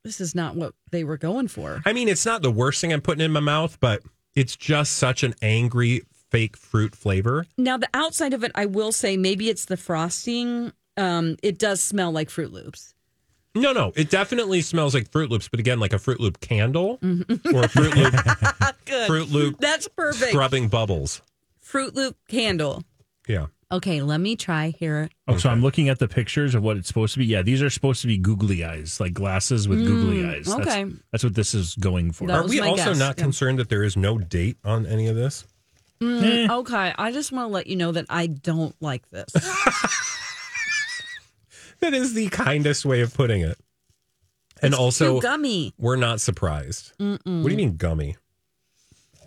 [0.03, 1.81] This is not what they were going for.
[1.85, 4.03] I mean, it's not the worst thing I'm putting in my mouth, but
[4.35, 7.45] it's just such an angry fake fruit flavor.
[7.57, 10.71] Now, the outside of it, I will say, maybe it's the frosting.
[10.97, 12.93] Um, it does smell like Froot Loops.
[13.55, 16.99] No, no, it definitely smells like Froot Loops, but again, like a Froot Loop candle
[17.01, 19.09] or a Froot Loop Good.
[19.09, 20.31] Froot Loop That's perfect.
[20.31, 21.21] scrubbing bubbles.
[21.65, 22.83] Froot Loop candle.
[23.27, 23.47] Yeah.
[23.71, 25.09] Okay, let me try here.
[25.27, 27.25] Oh, so I'm looking at the pictures of what it's supposed to be.
[27.25, 30.45] Yeah, these are supposed to be googly eyes, like glasses with googly eyes.
[30.45, 30.85] That's, okay.
[31.11, 32.27] that's what this is going for.
[32.27, 33.23] That Are we also guess, not yeah.
[33.23, 35.45] concerned that there is no date on any of this?
[35.99, 39.33] Mm, okay, I just want to let you know that I don't like this.
[41.81, 43.59] That is the kindest way of putting it.
[44.61, 45.73] And It's also, too gummy.
[45.77, 46.93] we're not surprised.
[46.97, 48.15] What do you mean gummy?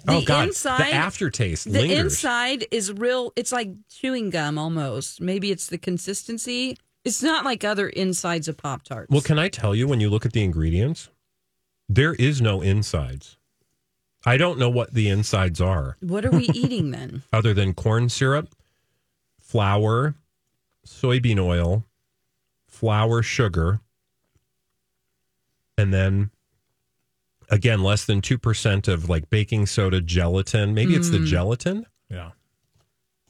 [0.04, 1.98] The oh God, inside, the aftertaste The lingers.
[1.98, 3.32] inside is real.
[3.37, 5.20] It's like chewing gum almost.
[5.20, 6.78] Maybe it's the consistency.
[7.04, 9.11] It's not like other insides of Pop Tarts.
[9.11, 11.08] Well, can I tell you when you look at the ingredients,
[11.88, 13.37] there is no insides.
[14.26, 17.22] I don't know what the insides are what are we eating then?
[17.32, 18.48] other than corn syrup,
[19.38, 20.14] flour,
[20.87, 21.84] soybean oil,
[22.66, 23.80] flour, sugar,
[25.78, 26.30] and then
[27.50, 30.74] again less than 2% of like baking soda, gelatin.
[30.74, 31.26] Maybe it's the Mm.
[31.26, 31.87] gelatin.
[32.11, 32.30] Yeah.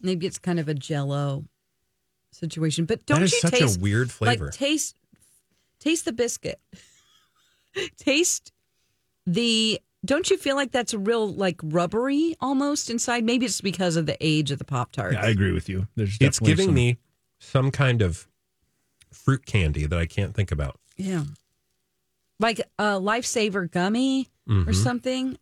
[0.00, 1.44] Maybe it's kind of a Jello
[2.30, 2.84] situation.
[2.84, 4.46] But don't is you such a weird flavor.
[4.46, 4.96] Like taste,
[5.80, 6.60] taste the biscuit.
[7.96, 8.52] taste
[9.26, 9.80] the.
[10.04, 13.24] Don't you feel like that's a real like rubbery almost inside?
[13.24, 15.14] Maybe it's because of the age of the Pop Tarts.
[15.14, 15.88] Yeah, I agree with you.
[15.96, 16.98] There's It's giving some- me
[17.40, 18.28] some kind of
[19.12, 20.78] fruit candy that I can't think about.
[20.96, 21.24] Yeah.
[22.40, 24.74] Like a lifesaver gummy or Mhm.
[24.74, 25.38] something.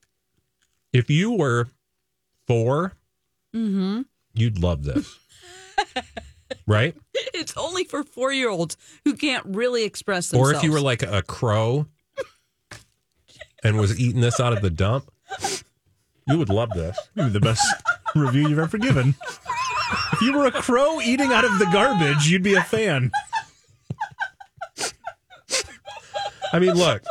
[0.92, 1.68] If you were
[2.46, 2.94] 4
[3.54, 4.02] Mm-hmm.
[4.35, 5.18] you'd love this.
[6.66, 6.94] right?
[7.35, 10.52] It's only for four year olds who can't really express themselves.
[10.52, 11.87] Or if you were like a crow
[13.62, 15.11] and was eating this out of the dump,
[16.26, 16.96] you would love this.
[17.14, 17.66] Maybe the best
[18.14, 19.14] review you've ever given.
[20.12, 23.11] If you were a crow eating out of the garbage, you'd be a fan.
[26.52, 27.02] I mean, look,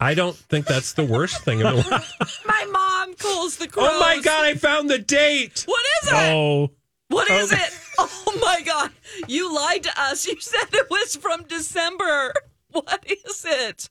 [0.00, 2.04] I don't think that's the worst thing in the world.
[2.44, 3.88] My mom calls the crows.
[3.90, 5.62] Oh my god, I found the date.
[5.66, 6.14] What is it?
[6.14, 6.70] Oh,
[7.08, 7.62] What is Okay.
[7.62, 7.78] it?
[7.98, 8.90] Oh my God.
[9.28, 10.26] You lied to us.
[10.26, 12.32] You said it was from December.
[12.72, 13.90] What is it?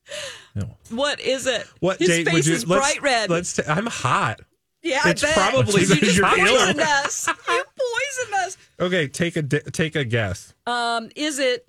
[0.56, 0.76] No.
[0.90, 1.68] What is it?
[1.82, 2.54] What His date face would you?
[2.56, 3.30] is let's- bright red.
[3.30, 3.60] Let's.
[3.60, 4.40] i I'm hot.
[4.82, 7.28] yeah, I it's probably you just your poisoned us.
[7.28, 7.34] You
[7.78, 8.58] poisoned us.
[8.80, 10.56] Okay, take a take a guess.
[10.66, 11.68] Um, is it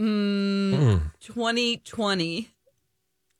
[0.00, 1.06] mm, Hmm.
[1.20, 2.50] 2020?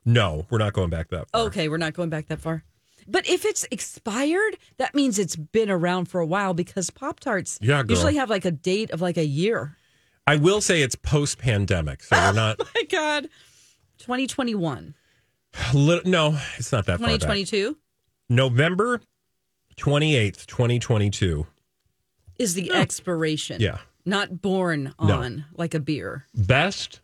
[0.04, 1.42] No, we're not going back that far.
[1.42, 2.64] Okay, we're not going back that far.
[3.06, 7.58] But if it's expired, that means it's been around for a while because Pop Tarts
[7.60, 7.96] Yeah, girl.
[7.96, 9.76] usually have like a date of like a year.
[10.26, 12.58] I will say it's post pandemic, so we're not.
[12.74, 13.28] My God.
[13.98, 14.94] 2021,
[15.74, 17.20] Li- no, it's not that far back.
[17.20, 17.76] 2022
[18.28, 19.00] November
[19.76, 21.46] twenty eighth, twenty twenty two.
[22.38, 23.60] is the expiration.
[23.60, 23.78] Yeah.
[24.04, 25.20] Not born No.
[25.20, 26.26] on like a beer.
[26.34, 27.00] Best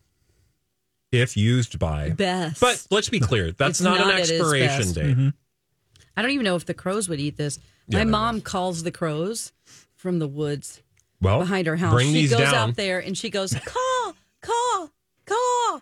[1.12, 2.11] if used by.
[2.11, 2.61] Best.
[2.61, 5.04] But let's be clear, that's not, not an expiration date.
[5.16, 5.28] Mm-hmm.
[6.16, 7.59] I don't even know if the crows would eat this.
[7.88, 9.52] Yeah, My mom calls the crows
[9.94, 10.82] from the woods
[11.20, 11.92] Well, behind her house.
[11.92, 12.70] Bring she these goes down.
[12.70, 14.88] out there and she goes, caw, caw,
[15.26, 15.80] caw.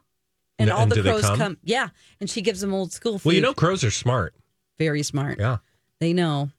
[0.58, 1.38] And all and the crows come?
[1.38, 1.56] come?
[1.64, 1.88] Yeah.
[2.20, 3.26] And she gives them old school food.
[3.28, 4.34] Well, you know, crows are smart.
[4.78, 5.38] Very smart.
[5.38, 5.58] Yeah.
[6.00, 6.50] They know.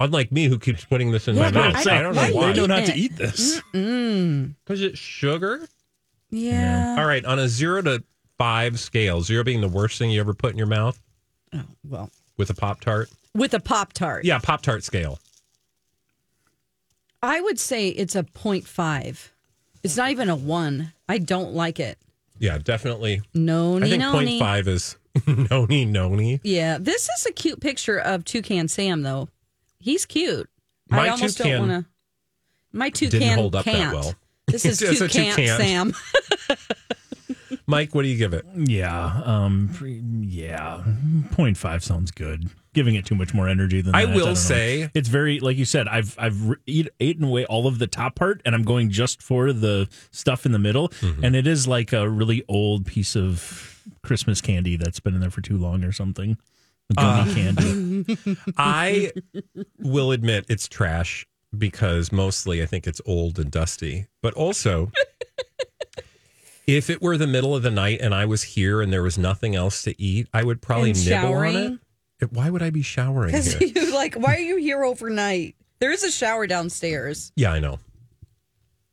[0.00, 1.74] Unlike me, who keeps putting this in Yeah, my mouth.
[1.76, 2.52] I I, don't don't- know why why.
[2.52, 3.60] they know not to eat this.
[3.74, 4.54] Mm.
[4.64, 5.66] Because it's sugar.
[6.30, 6.96] Yeah.
[6.98, 8.02] All right, on a zero to
[8.38, 11.00] five scale, zero being the worst thing you ever put in your mouth
[11.52, 13.08] Oh, well, with a Pop Tart.
[13.34, 14.24] with a Pop Tart.
[14.24, 15.18] Yeah, Pop Tart scale.
[17.22, 19.28] I would say it's a 0.5.
[19.82, 20.92] It's not even a one.
[21.08, 21.98] I don't like it.
[22.38, 23.22] Yeah, definitely.
[23.34, 26.40] No, I think no, point five is noni noni.
[26.44, 29.28] Yeah, this is a cute picture of Toucan Sam, though.
[29.78, 30.48] He's cute.
[30.88, 31.90] My I almost toucan don't want to.
[32.72, 33.94] My toucan Didn't hold up that can't.
[33.94, 34.14] well.
[34.46, 35.58] This is It's a toucan, toucan.
[35.58, 35.92] Sam.
[37.66, 38.46] Mike, what do you give it?
[38.56, 39.70] Yeah, um,
[40.26, 40.82] yeah,
[41.34, 42.48] 0.5 sounds good.
[42.72, 44.34] Giving it too much more energy than I that, will don't know.
[44.34, 45.86] say- it's very like you said.
[45.88, 49.52] I've I've eat, eaten away all of the top part, and I'm going just for
[49.52, 50.88] the stuff in the middle.
[50.90, 51.24] Mm-hmm.
[51.24, 55.30] And it is like a really old piece of Christmas candy that's been in there
[55.30, 56.38] for too long or something.
[56.96, 57.72] A Uh, candy.
[58.56, 59.12] I
[59.78, 64.06] will admit it's trash because mostly I think it's old and dusty.
[64.22, 64.90] But also,
[66.66, 69.16] if it were the middle of the night and I was here and there was
[69.18, 71.56] nothing else to eat, I would probably And nibble on showering?
[71.56, 71.78] it.
[72.24, 73.68] It- Why would I be showering Because here?
[73.74, 75.54] you like, why are you here overnight?
[75.80, 77.78] There is a shower downstairs Yeah, I know.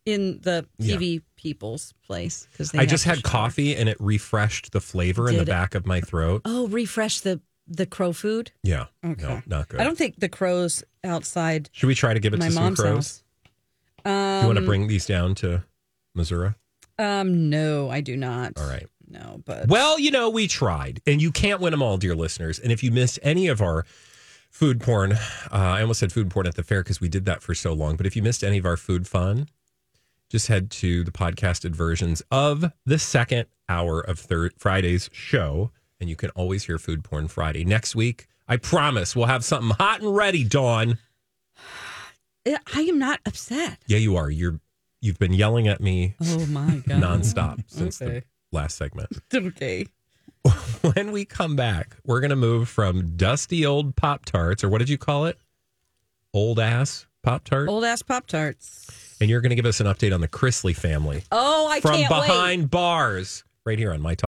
[0.06, 0.68] in the.
[0.80, 2.48] TV people's place.
[2.52, 5.52] Because I just had coffee and it refreshed the flavor in the Did it?
[5.52, 6.42] back of my throat.
[6.46, 8.52] Oh, refresh the the crow food.
[8.64, 8.86] Yeah.
[9.04, 9.24] Okay.
[9.24, 9.80] No, not good.
[9.80, 12.64] I don't think the crows outside Should we try to give it my to some
[12.64, 12.94] mom's crows?
[12.96, 13.24] house.
[14.06, 15.64] Um, you want to bring these down to
[16.14, 16.54] Missouri?
[17.00, 18.54] Um, no, I do not.
[18.58, 18.88] All right.
[19.08, 22.58] No, but Well, you know, we tried, and you can't win them all, dear listeners.
[22.60, 23.86] And if you missed any of our
[24.50, 25.18] food porn, uh,
[25.52, 27.98] I almost said food porn at the fair because we did that for so long.
[27.98, 29.48] But if you missed any of our food fun,
[30.30, 36.10] just head to the podcasted versions of the second hour of third Friday's show, and
[36.10, 37.64] you can always hear Food Porn Friday.
[37.66, 40.98] Next week, I promise we'll have something hot and ready, Dawn.
[42.48, 43.80] I am not upset.
[43.88, 44.30] Yeah, you are.
[44.30, 44.60] You're
[45.02, 48.20] you've been yelling at me Oh my god, nonstop since Okay.
[48.20, 48.24] the
[48.58, 49.10] last segment.
[49.34, 49.88] okay.
[50.94, 54.78] when we come back, we're going to move from dusty old Pop Tarts, or what
[54.78, 55.40] did you call it?
[56.34, 57.68] Old ass Pop Tart.
[57.68, 59.18] Old ass Pop Tarts.
[59.20, 61.96] And you're going to give us an update on the Chrisley family Oh, I from
[61.96, 62.72] can't From behind wait.
[62.72, 64.30] bars right here on My Talk.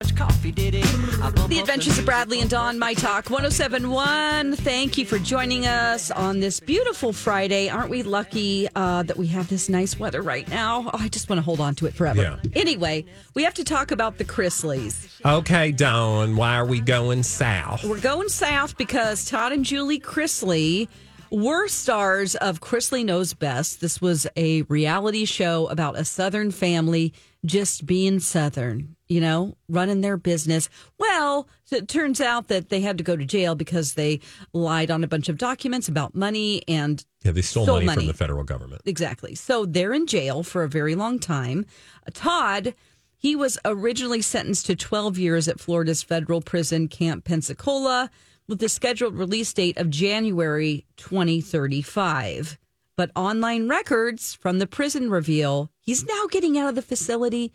[1.49, 4.55] The Adventures of Bradley and Dawn, My Talk 1071.
[4.55, 7.69] Thank you for joining us on this beautiful Friday.
[7.69, 10.89] Aren't we lucky uh, that we have this nice weather right now?
[10.95, 12.23] Oh, I just want to hold on to it forever.
[12.23, 12.37] Yeah.
[12.55, 15.09] Anyway, we have to talk about the Chrisleys.
[15.25, 17.83] Okay, Dawn, why are we going south?
[17.83, 20.87] We're going south because Todd and Julie Chrisley
[21.33, 23.81] were stars of Chrisley Knows Best.
[23.81, 27.13] This was a reality show about a Southern family
[27.45, 30.69] just being Southern, you know, running their business.
[30.99, 34.21] Well, it turns out that they had to go to jail because they
[34.53, 37.99] lied on a bunch of documents about money and Yeah, they stole, Stole money, money.
[38.03, 38.83] from the federal government.
[38.87, 39.35] Exactly.
[39.35, 41.67] So they're in jail for a very long time.
[42.13, 42.75] Todd,
[43.17, 48.11] he was originally sentenced to 12 years at Florida's federal prison, Camp Pensacola,
[48.47, 52.59] with the scheduled release date of January 2035.
[52.97, 57.53] But online records from the prison reveal he's now getting out of the facility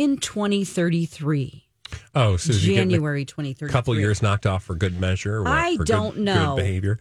[0.00, 1.66] in 2033.
[2.14, 3.70] Oh, so is he getting January a 2033.
[3.70, 5.40] couple years knocked off for good measure?
[5.40, 5.48] Or?
[5.48, 6.56] I don't know.
[6.56, 7.00] Good behavior.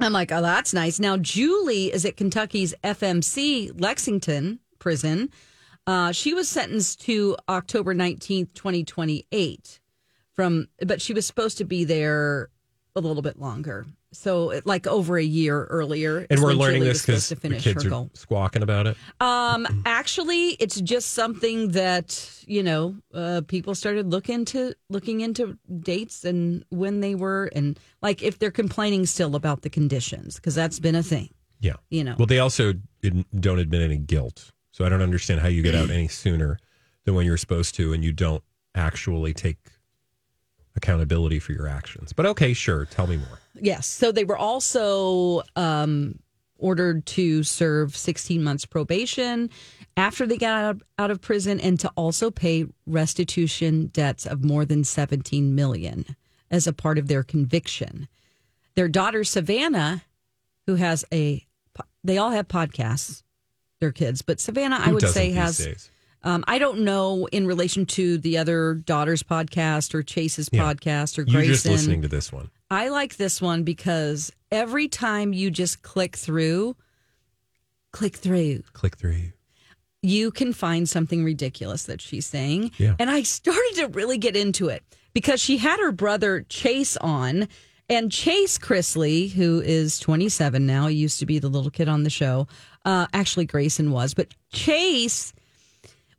[0.00, 0.98] I'm like, oh, that's nice.
[0.98, 5.30] Now, Julie is at Kentucky's FMC Lexington prison.
[5.86, 9.78] Uh, she was sentenced to October 19th, 2028.
[10.34, 12.50] from, but she was supposed to be there
[12.96, 13.86] a little bit longer.
[14.12, 16.26] So, like over a year earlier.
[16.28, 18.10] And we're learning Julie this because the kids are goal.
[18.14, 18.96] squawking about it.
[19.20, 25.56] Um, actually, it's just something that you know uh, people started looking to looking into
[25.80, 30.54] dates and when they were, and like if they're complaining still about the conditions because
[30.56, 31.30] that's been a thing.
[31.60, 31.74] Yeah.
[31.90, 32.16] You know.
[32.18, 32.74] Well, they also
[33.38, 34.50] don't admit any guilt.
[34.72, 36.58] So I don't understand how you get out any sooner
[37.04, 38.42] than when you're supposed to and you don't
[38.74, 39.58] actually take
[40.76, 42.12] accountability for your actions.
[42.12, 42.84] But okay, sure.
[42.86, 43.38] Tell me more.
[43.54, 43.86] Yes.
[43.86, 46.18] So they were also um,
[46.58, 49.50] ordered to serve 16 months probation
[49.96, 54.44] after they got out of, out of prison and to also pay restitution debts of
[54.44, 56.04] more than 17 million
[56.50, 58.08] as a part of their conviction.
[58.74, 60.04] Their daughter Savannah,
[60.66, 61.44] who has a,
[62.04, 63.22] they all have podcasts.
[63.80, 65.56] Their kids, but Savannah, I would say has.
[65.56, 65.90] days?
[66.22, 70.62] Um, I don't know in relation to the other daughter's podcast or Chase's Yeah.
[70.62, 71.52] podcast or You're Grayson.
[71.54, 72.50] just listening to this one.
[72.70, 76.76] I like this one because every time you just click through,
[77.92, 79.32] click through, Click through.
[80.02, 82.72] you can find something ridiculous that she's saying.
[82.78, 82.94] Yeah.
[82.98, 87.48] And I started to really get into it because she had her brother Chase on.
[87.88, 92.04] And Chase Chrisley, who is 27 now, he used to be the little kid on
[92.04, 92.46] the show.
[92.84, 95.32] Uh, actually, Grayson was, but Chase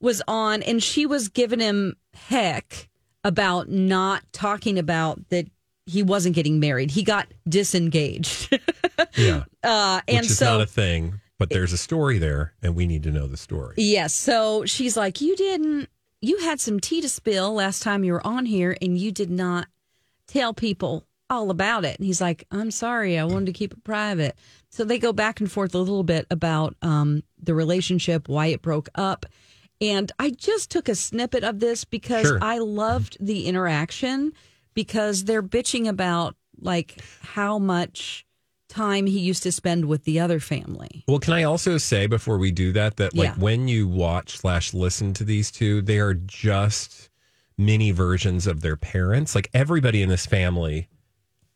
[0.02, 2.90] was on and she was giving him heck
[3.24, 5.48] about not talking about that
[5.86, 6.92] he wasn't getting married.
[6.92, 8.60] He got disengaged.
[9.18, 9.44] Yeah.
[9.64, 12.86] uh, and Which is so not a thing, but there's a story there and we
[12.86, 13.74] need to know the story.
[13.78, 14.14] Yes.
[14.14, 15.90] So she's like, You didn't,
[16.22, 19.32] you had some tea to spill last time you were on here and you did
[19.32, 19.68] not
[20.28, 21.98] tell people all about it.
[21.98, 23.18] And he's like, I'm sorry.
[23.18, 24.36] I wanted to keep it private.
[24.70, 28.62] So they go back and forth a little bit about um, the relationship, why it
[28.62, 29.26] broke up.
[29.82, 32.40] And I just took a snippet of this because Sure.
[32.42, 34.32] I loved the interaction
[34.74, 38.26] because they're bitching about like how much
[38.70, 41.04] time he used to spend with the other family.
[41.08, 43.36] Well, can I also say before we do that that like Yeah.
[43.36, 47.10] when you watch slash listen to these two, they are just
[47.58, 49.36] mini versions of their parents.
[49.36, 50.88] Like everybody in this family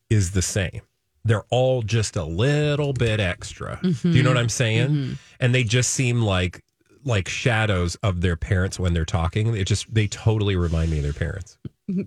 [0.10, 0.82] is the same.
[1.24, 3.80] They're all just a little bit extra.
[3.82, 4.28] Do you know mm-hmm.
[4.28, 4.90] what I'm saying?
[4.90, 5.14] Mm-hmm.
[5.40, 6.65] And they just seem like
[7.06, 9.56] like shadows of their parents when they're talking.
[9.56, 11.58] It just they totally remind me of their parents.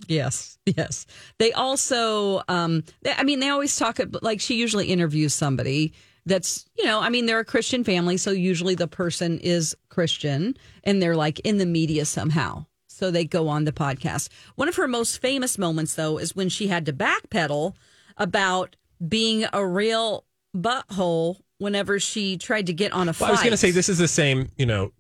[0.09, 1.07] Yes, yes.
[1.38, 5.94] They also, um, they, I mean, they always talk like she usually interviews somebody
[6.26, 10.57] that's, you know, I mean, they're a Christian family, so usually the person is Christian
[10.82, 12.66] and they're like in the media somehow.
[12.88, 14.28] So they go on the podcast.
[14.57, 17.74] One of her most famous moments, though, is when she had to backpedal
[18.16, 18.74] about
[19.07, 20.24] being a real
[20.57, 23.28] butthole whenever she tried to get on a Well, flight.
[23.30, 24.92] I was going to say this is the same, you know,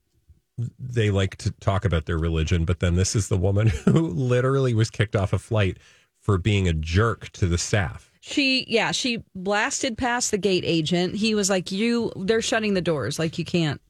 [0.78, 4.74] they like to talk about their religion, but then this is the woman who literally
[4.74, 5.78] was kicked off a flight
[6.20, 8.10] for being a jerk to the staff.
[8.20, 11.14] She, yeah, she blasted past the gate agent.
[11.14, 13.18] He was like, "You, they're shutting the doors.
[13.18, 13.80] Like you can't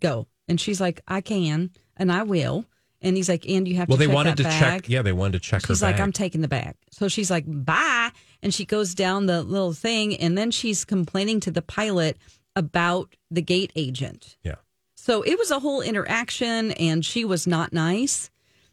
[0.00, 2.64] go." And she's like, "I can, and I will."
[3.02, 4.60] And he's like, "And you have Well, to." they check wanted that to bag.
[4.82, 4.88] check.
[4.88, 6.02] Yeah, they wanted to check She's like, bag.
[6.02, 8.10] "I'm taking the bag." So she's like, "Bye,"
[8.44, 12.18] and she goes down the little thing, and then she's complaining to the pilot
[12.54, 14.36] about the gate agent.
[14.44, 14.56] yeah.
[14.94, 18.30] So it was a whole interaction, and she was not nice.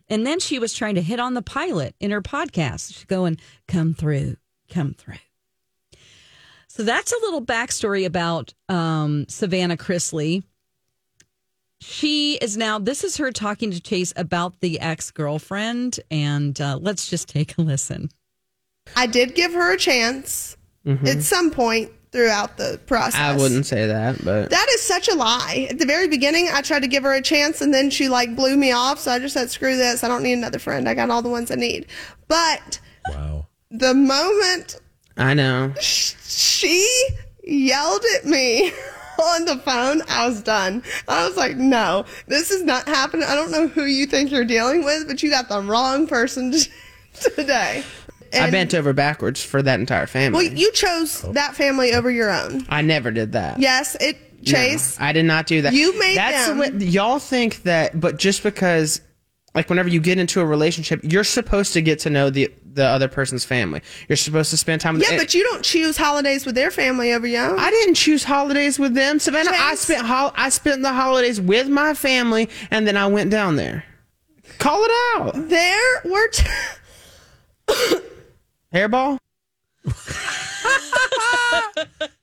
[0.07, 2.93] And then she was trying to hit on the pilot in her podcast.
[2.93, 4.37] She's going, "Come through,
[4.69, 5.15] come through."
[6.67, 10.43] So that's a little backstory about um, Savannah Chrisley.
[11.81, 12.79] She is now.
[12.79, 17.57] This is her talking to Chase about the ex girlfriend, and uh, let's just take
[17.57, 18.09] a listen.
[18.95, 21.05] I did give her a chance mm-hmm.
[21.07, 23.19] at some point throughout the process.
[23.19, 25.67] I wouldn't say that, but That is such a lie.
[25.69, 28.35] At the very beginning, I tried to give her a chance and then she like
[28.35, 28.99] blew me off.
[28.99, 30.03] So I just said, screw this.
[30.03, 30.89] I don't need another friend.
[30.89, 31.87] I got all the ones I need.
[32.27, 32.79] But
[33.09, 33.47] Wow.
[33.69, 34.79] the moment
[35.17, 35.73] I know.
[35.79, 36.85] she
[37.43, 38.71] yelled at me
[39.23, 40.83] on the phone, I was done.
[41.07, 43.25] I was like, no, this is not happening.
[43.27, 46.53] I don't know who you think you're dealing with, but you got the wrong person
[47.35, 47.83] today.
[48.33, 50.47] I bent over backwards for that entire family.
[50.47, 51.33] Well, you chose oh.
[51.33, 52.65] that family over your own.
[52.69, 53.59] I never did that.
[53.59, 54.99] Yes, it Chase.
[54.99, 55.73] No, I did not do that.
[55.73, 56.57] You made That's them.
[56.57, 59.01] the way y'all think that, but just because,
[59.53, 62.85] like, whenever you get into a relationship, you're supposed to get to know the the
[62.85, 63.81] other person's family.
[64.07, 65.03] You're supposed to spend time with.
[65.03, 65.13] Them.
[65.13, 67.59] Yeah, but you don't choose holidays with their family over your own.
[67.59, 69.51] I didn't choose holidays with them, Savannah.
[69.53, 73.57] I spent hol- I spent the holidays with my family, and then I went down
[73.57, 73.83] there.
[74.57, 76.45] Call it out, There were t-
[78.73, 79.17] hairball.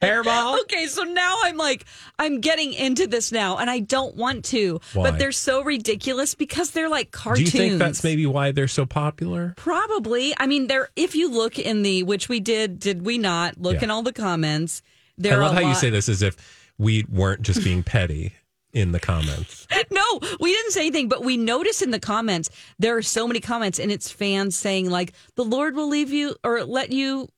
[0.03, 0.61] Hairball.
[0.63, 1.85] Okay, so now I'm like,
[2.19, 5.11] I'm getting into this now, and I don't want to, Why?
[5.11, 7.51] but they're so ridiculous because they're like cartoons.
[7.51, 7.65] Do cartoons.
[7.65, 9.55] you think that's maybe why they're so popular?
[9.57, 10.35] Probably.
[10.39, 10.89] I mean, there.
[10.97, 13.85] If you look in the, which we did, did we not look Yeah.
[13.85, 14.83] in all the comments?
[15.17, 16.37] There I love are how a you lot- say this as if
[16.79, 18.35] we weren't just being petty
[18.79, 19.67] in the comments.
[19.91, 23.41] No, we didn't say anything, but we notice in the comments there are so many
[23.41, 27.29] comments, and it's fans saying like, "The Lord will leave you or let you."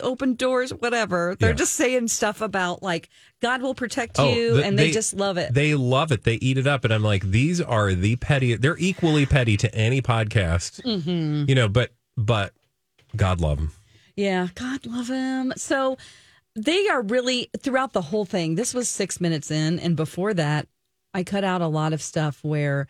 [0.00, 1.36] Open doors, whatever.
[1.38, 1.56] They're Yeah.
[1.56, 3.08] just saying stuff about like
[3.40, 5.52] God will protect Oh, you, the- and they, just love it.
[5.54, 6.24] They love it.
[6.24, 8.54] They eat it up, and I'm like, these are the petty.
[8.56, 11.48] They're equally petty to any podcast, Mhm.
[11.48, 11.68] you know.
[11.68, 12.52] But but
[13.14, 13.72] God love them.
[14.16, 15.52] Yeah, God love him.
[15.56, 15.96] So
[16.54, 18.54] they are really throughout the whole thing.
[18.54, 20.68] This was six minutes in, and before that,
[21.14, 22.86] I cut out a lot of stuff where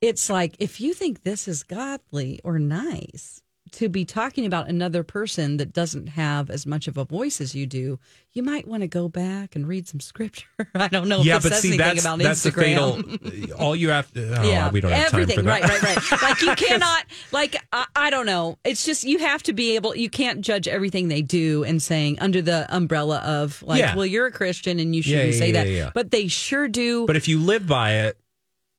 [0.00, 3.40] it's like if you think this is godly or nice
[3.74, 7.54] to be talking about another person that doesn't have as much of a voice as
[7.54, 7.98] you do,
[8.32, 10.46] you might want to go back and read some scripture.
[10.74, 13.02] I don't know if yeah, it but says see, anything that's about that's the fatal.
[13.58, 14.40] All you have to.
[14.40, 15.44] Oh, yeah, we don't have everything.
[15.44, 15.82] time for that.
[15.82, 16.22] Right, right, right.
[16.22, 18.58] like you cannot, like I, I don't know.
[18.64, 19.94] It's just you have to be able.
[19.96, 23.94] You can't judge everything they do and saying under the umbrella of like, Yeah.
[23.96, 25.68] well, you're a Christian and you shouldn't yeah, say yeah, that.
[25.68, 25.90] yeah.
[25.94, 27.06] But they sure do.
[27.06, 28.18] But if you live by it,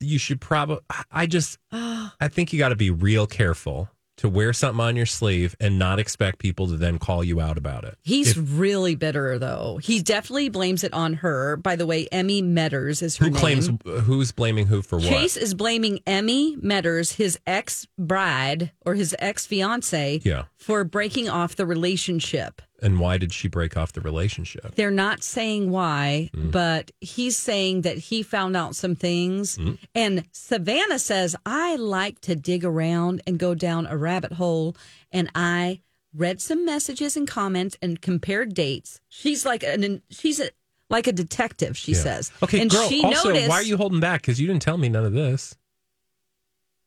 [0.00, 0.84] you should probably.
[1.10, 1.58] I just.
[1.72, 5.78] I think you got to be real careful to wear something on your sleeve and
[5.78, 7.96] not expect people to then call you out about it.
[8.02, 9.78] He's If- really bitter though.
[9.82, 11.56] He definitely blames it on her.
[11.56, 13.40] By the way, Emmy Medders is her who name.
[13.40, 13.70] claims
[14.04, 15.06] who's blaming who for what?
[15.08, 20.44] Chase is blaming Emmy Medders, his ex bride or his ex fiance, Yeah.
[20.56, 22.62] for breaking off the relationship.
[22.82, 24.74] And why did she break off the relationship?
[24.74, 26.50] They're not saying why, Mm.
[26.50, 29.56] but he's saying that he found out some things.
[29.56, 29.78] Mm.
[29.94, 34.76] And Savannah says, I like to dig around and go down a rabbit hole.
[35.10, 35.80] And I
[36.14, 39.00] read some messages and comments and compared dates.
[39.08, 40.50] She's like an she's a
[40.90, 41.98] like a detective, she Yeah.
[42.02, 42.30] says.
[42.42, 42.88] Okay, and girl.
[42.88, 44.20] she also, noticed why are you holding back?
[44.22, 45.56] Because you didn't tell me none of this.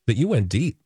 [0.06, 0.78] That you went deep.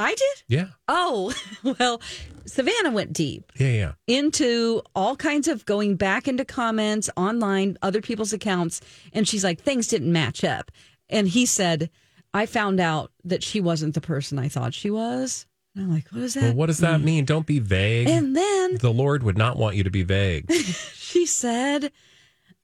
[0.00, 0.42] I did?
[0.48, 1.32] Yeah, Oh,
[1.78, 2.00] well,
[2.46, 3.52] Savannah went deep.
[3.56, 3.92] yeah, yeah.
[4.06, 8.80] into all kinds of going back into comments online, other people's accounts.
[9.12, 10.70] And she's like, things didn't match up.
[11.08, 11.90] And he said,
[12.32, 15.46] I found out that she wasn't the person I thought she was.
[15.74, 16.42] And I'm like, what is that?
[16.42, 17.24] Well, what does that mean?
[17.24, 18.08] Don't be vague.
[18.08, 20.50] And then the Lord would not want you to be vague.
[20.94, 21.92] she said,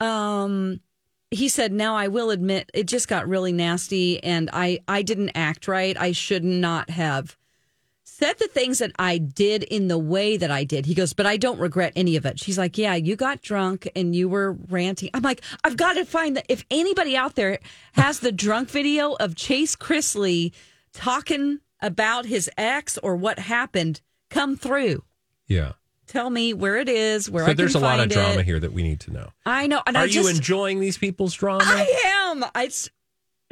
[0.00, 0.80] um,
[1.30, 5.30] he said, now I will admit it just got really nasty and I, I didn't
[5.34, 5.96] act right.
[5.98, 7.36] I should not have
[8.04, 10.86] said the things that I did in the way that I did.
[10.86, 12.40] He goes, but I don't regret any of it.
[12.40, 15.10] She's like, yeah, you got drunk and you were ranting.
[15.12, 17.58] I'm like, I've got to find that if anybody out there
[17.92, 20.52] has the drunk video of Chase Chrisley
[20.94, 24.00] talking about his ex or what happened,
[24.30, 25.02] come through.
[25.46, 25.72] Yeah.
[26.06, 28.44] Tell me where it is, where so I can there's a lot of drama it.
[28.44, 29.30] here that we need to know.
[29.44, 29.82] I know.
[29.86, 31.64] And Are I you enjoying these people's drama?
[31.64, 32.44] I am.
[32.54, 32.88] It's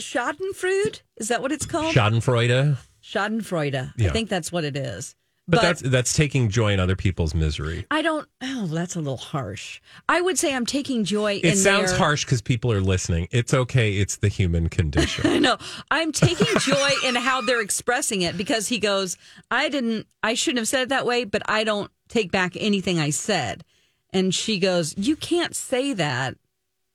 [0.00, 1.02] Schadenfreude.
[1.16, 1.94] Is that what it's called?
[1.94, 2.76] Schadenfreude.
[3.02, 3.92] Schadenfreude.
[4.00, 5.14] I think that's what it is.
[5.46, 7.84] But, that's that's taking joy in other people's misery.
[7.90, 8.26] I don't.
[8.40, 9.82] Oh, that's a little harsh.
[10.08, 11.34] I would say I'm taking joy.
[11.34, 11.52] In.
[11.52, 13.28] It sounds their- harsh because people are listening.
[13.30, 13.96] It's okay.
[13.98, 15.26] It's the human condition.
[15.30, 15.58] I know.
[15.90, 19.18] I'm taking joy in how they're expressing it because he goes,
[19.50, 22.98] I didn't, I shouldn't have said it that way, but I don't take back anything
[22.98, 23.64] I said.
[24.12, 26.36] And she goes, You can't say that.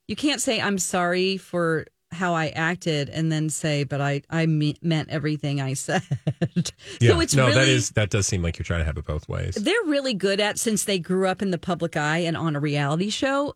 [0.07, 4.47] You can't say, I'm sorry for how I acted and then say, but I, I
[4.47, 6.01] me- meant everything I said.
[6.99, 7.11] yeah.
[7.11, 9.05] So it's no, really, that is that does seem like you're trying to have it
[9.05, 9.53] both ways.
[9.55, 12.59] they're really good at since they grew up in the public eye and on a
[12.59, 13.53] reality show,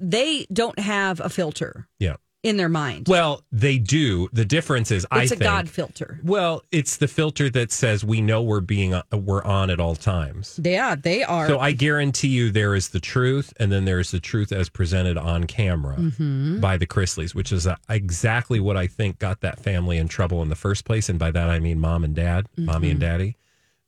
[0.00, 2.16] they don't have a filter Yeah.
[2.44, 3.06] In their mind.
[3.08, 4.28] Well, they do.
[4.32, 5.44] The difference is, I think it's a think.
[5.50, 6.20] God filter.
[6.22, 9.96] Well, it's the filter that says we know we're being uh, we're on at all
[9.96, 10.60] times.
[10.62, 11.48] Yeah, they are.
[11.48, 14.68] So I guarantee you there is the truth, and then there is the truth as
[14.68, 16.60] presented on camera Mhm.
[16.60, 20.40] by the Chrisleys, which is uh, exactly what I think got that family in trouble
[20.42, 21.08] in the first place.
[21.08, 23.02] And by that I mean mom and dad, mommy and Mhm.
[23.02, 23.36] daddy,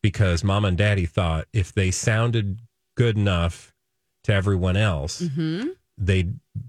[0.03, 2.59] because mom and daddy thought if they sounded
[2.97, 3.73] good enough
[4.25, 5.69] to everyone else, hmm
[6.03, 6.27] they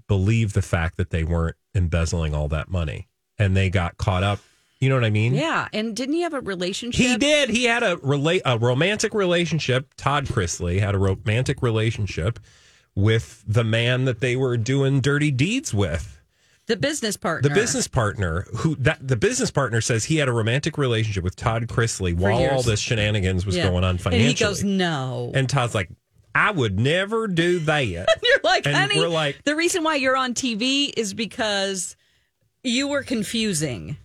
[0.08, 3.08] believed the fact that they weren't embezzling all that money,
[3.38, 4.40] and they got caught up.
[4.80, 5.34] You know what I mean?
[5.34, 7.00] Yeah, and didn't he have a relationship?
[7.06, 7.50] He did.
[7.50, 9.94] He had a relate a romantic relationship.
[9.96, 12.40] Todd Chrisley had a romantic relationship
[12.94, 16.18] with the man that they were doing dirty deeds with.
[16.66, 17.48] The business partner.
[17.48, 21.36] The business partner who that the business partner says he had a romantic relationship with
[21.36, 23.68] Todd Chrisley For while all this shenanigans was Yeah.
[23.68, 24.28] going on financially.
[24.30, 25.30] And he goes, no.
[25.34, 25.90] And Todd's like,
[26.34, 27.92] I would never do that.
[28.22, 31.96] You're like, And honey, we're like- the reason why you're on TV is because
[32.64, 33.96] you were confusing.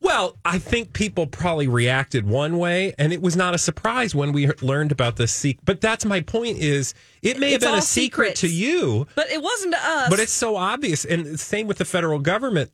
[0.00, 4.32] Well, I think people probably reacted one way, and it was not a surprise when
[4.32, 5.64] we learned about this secret.
[5.64, 8.40] But that's my point: is it may It's have been a secret secrets.
[8.42, 10.10] to you, But it wasn't to us.
[10.10, 11.04] but it's so obvious.
[11.04, 12.70] And same with the federal government.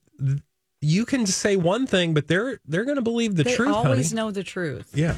[0.81, 4.11] You can say one thing, but they're they're going to believe the they truth, always
[4.11, 4.17] honey.
[4.21, 4.91] know the truth.
[4.95, 5.15] Yeah,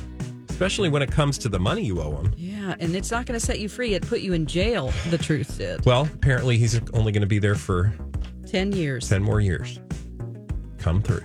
[0.54, 2.32] especially when it comes to the money you owe them.
[2.36, 3.94] Yeah, and it's not going to set you free.
[3.94, 4.92] It put you in jail.
[5.10, 5.84] The truth did.
[5.84, 7.92] Well, apparently he's only going to be there for
[8.46, 9.08] Ten years.
[9.08, 9.80] 10 more years.
[10.78, 11.22] Come through.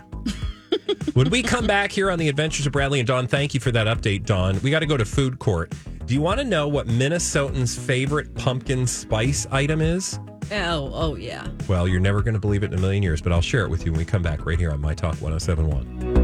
[1.13, 3.71] when we come back here on the Adventures of Bradley and Dawn, thank you for
[3.71, 4.59] that update, Dawn.
[4.63, 5.75] We got to go to food court.
[6.07, 10.19] Do you want to know what Minnesotans' favorite pumpkin spice item is?
[10.51, 11.47] Oh, oh yeah.
[11.67, 13.69] Well, you're never going to believe it in a million years, but I'll share it
[13.69, 16.18] with you when we come back right here on My Talk 1071.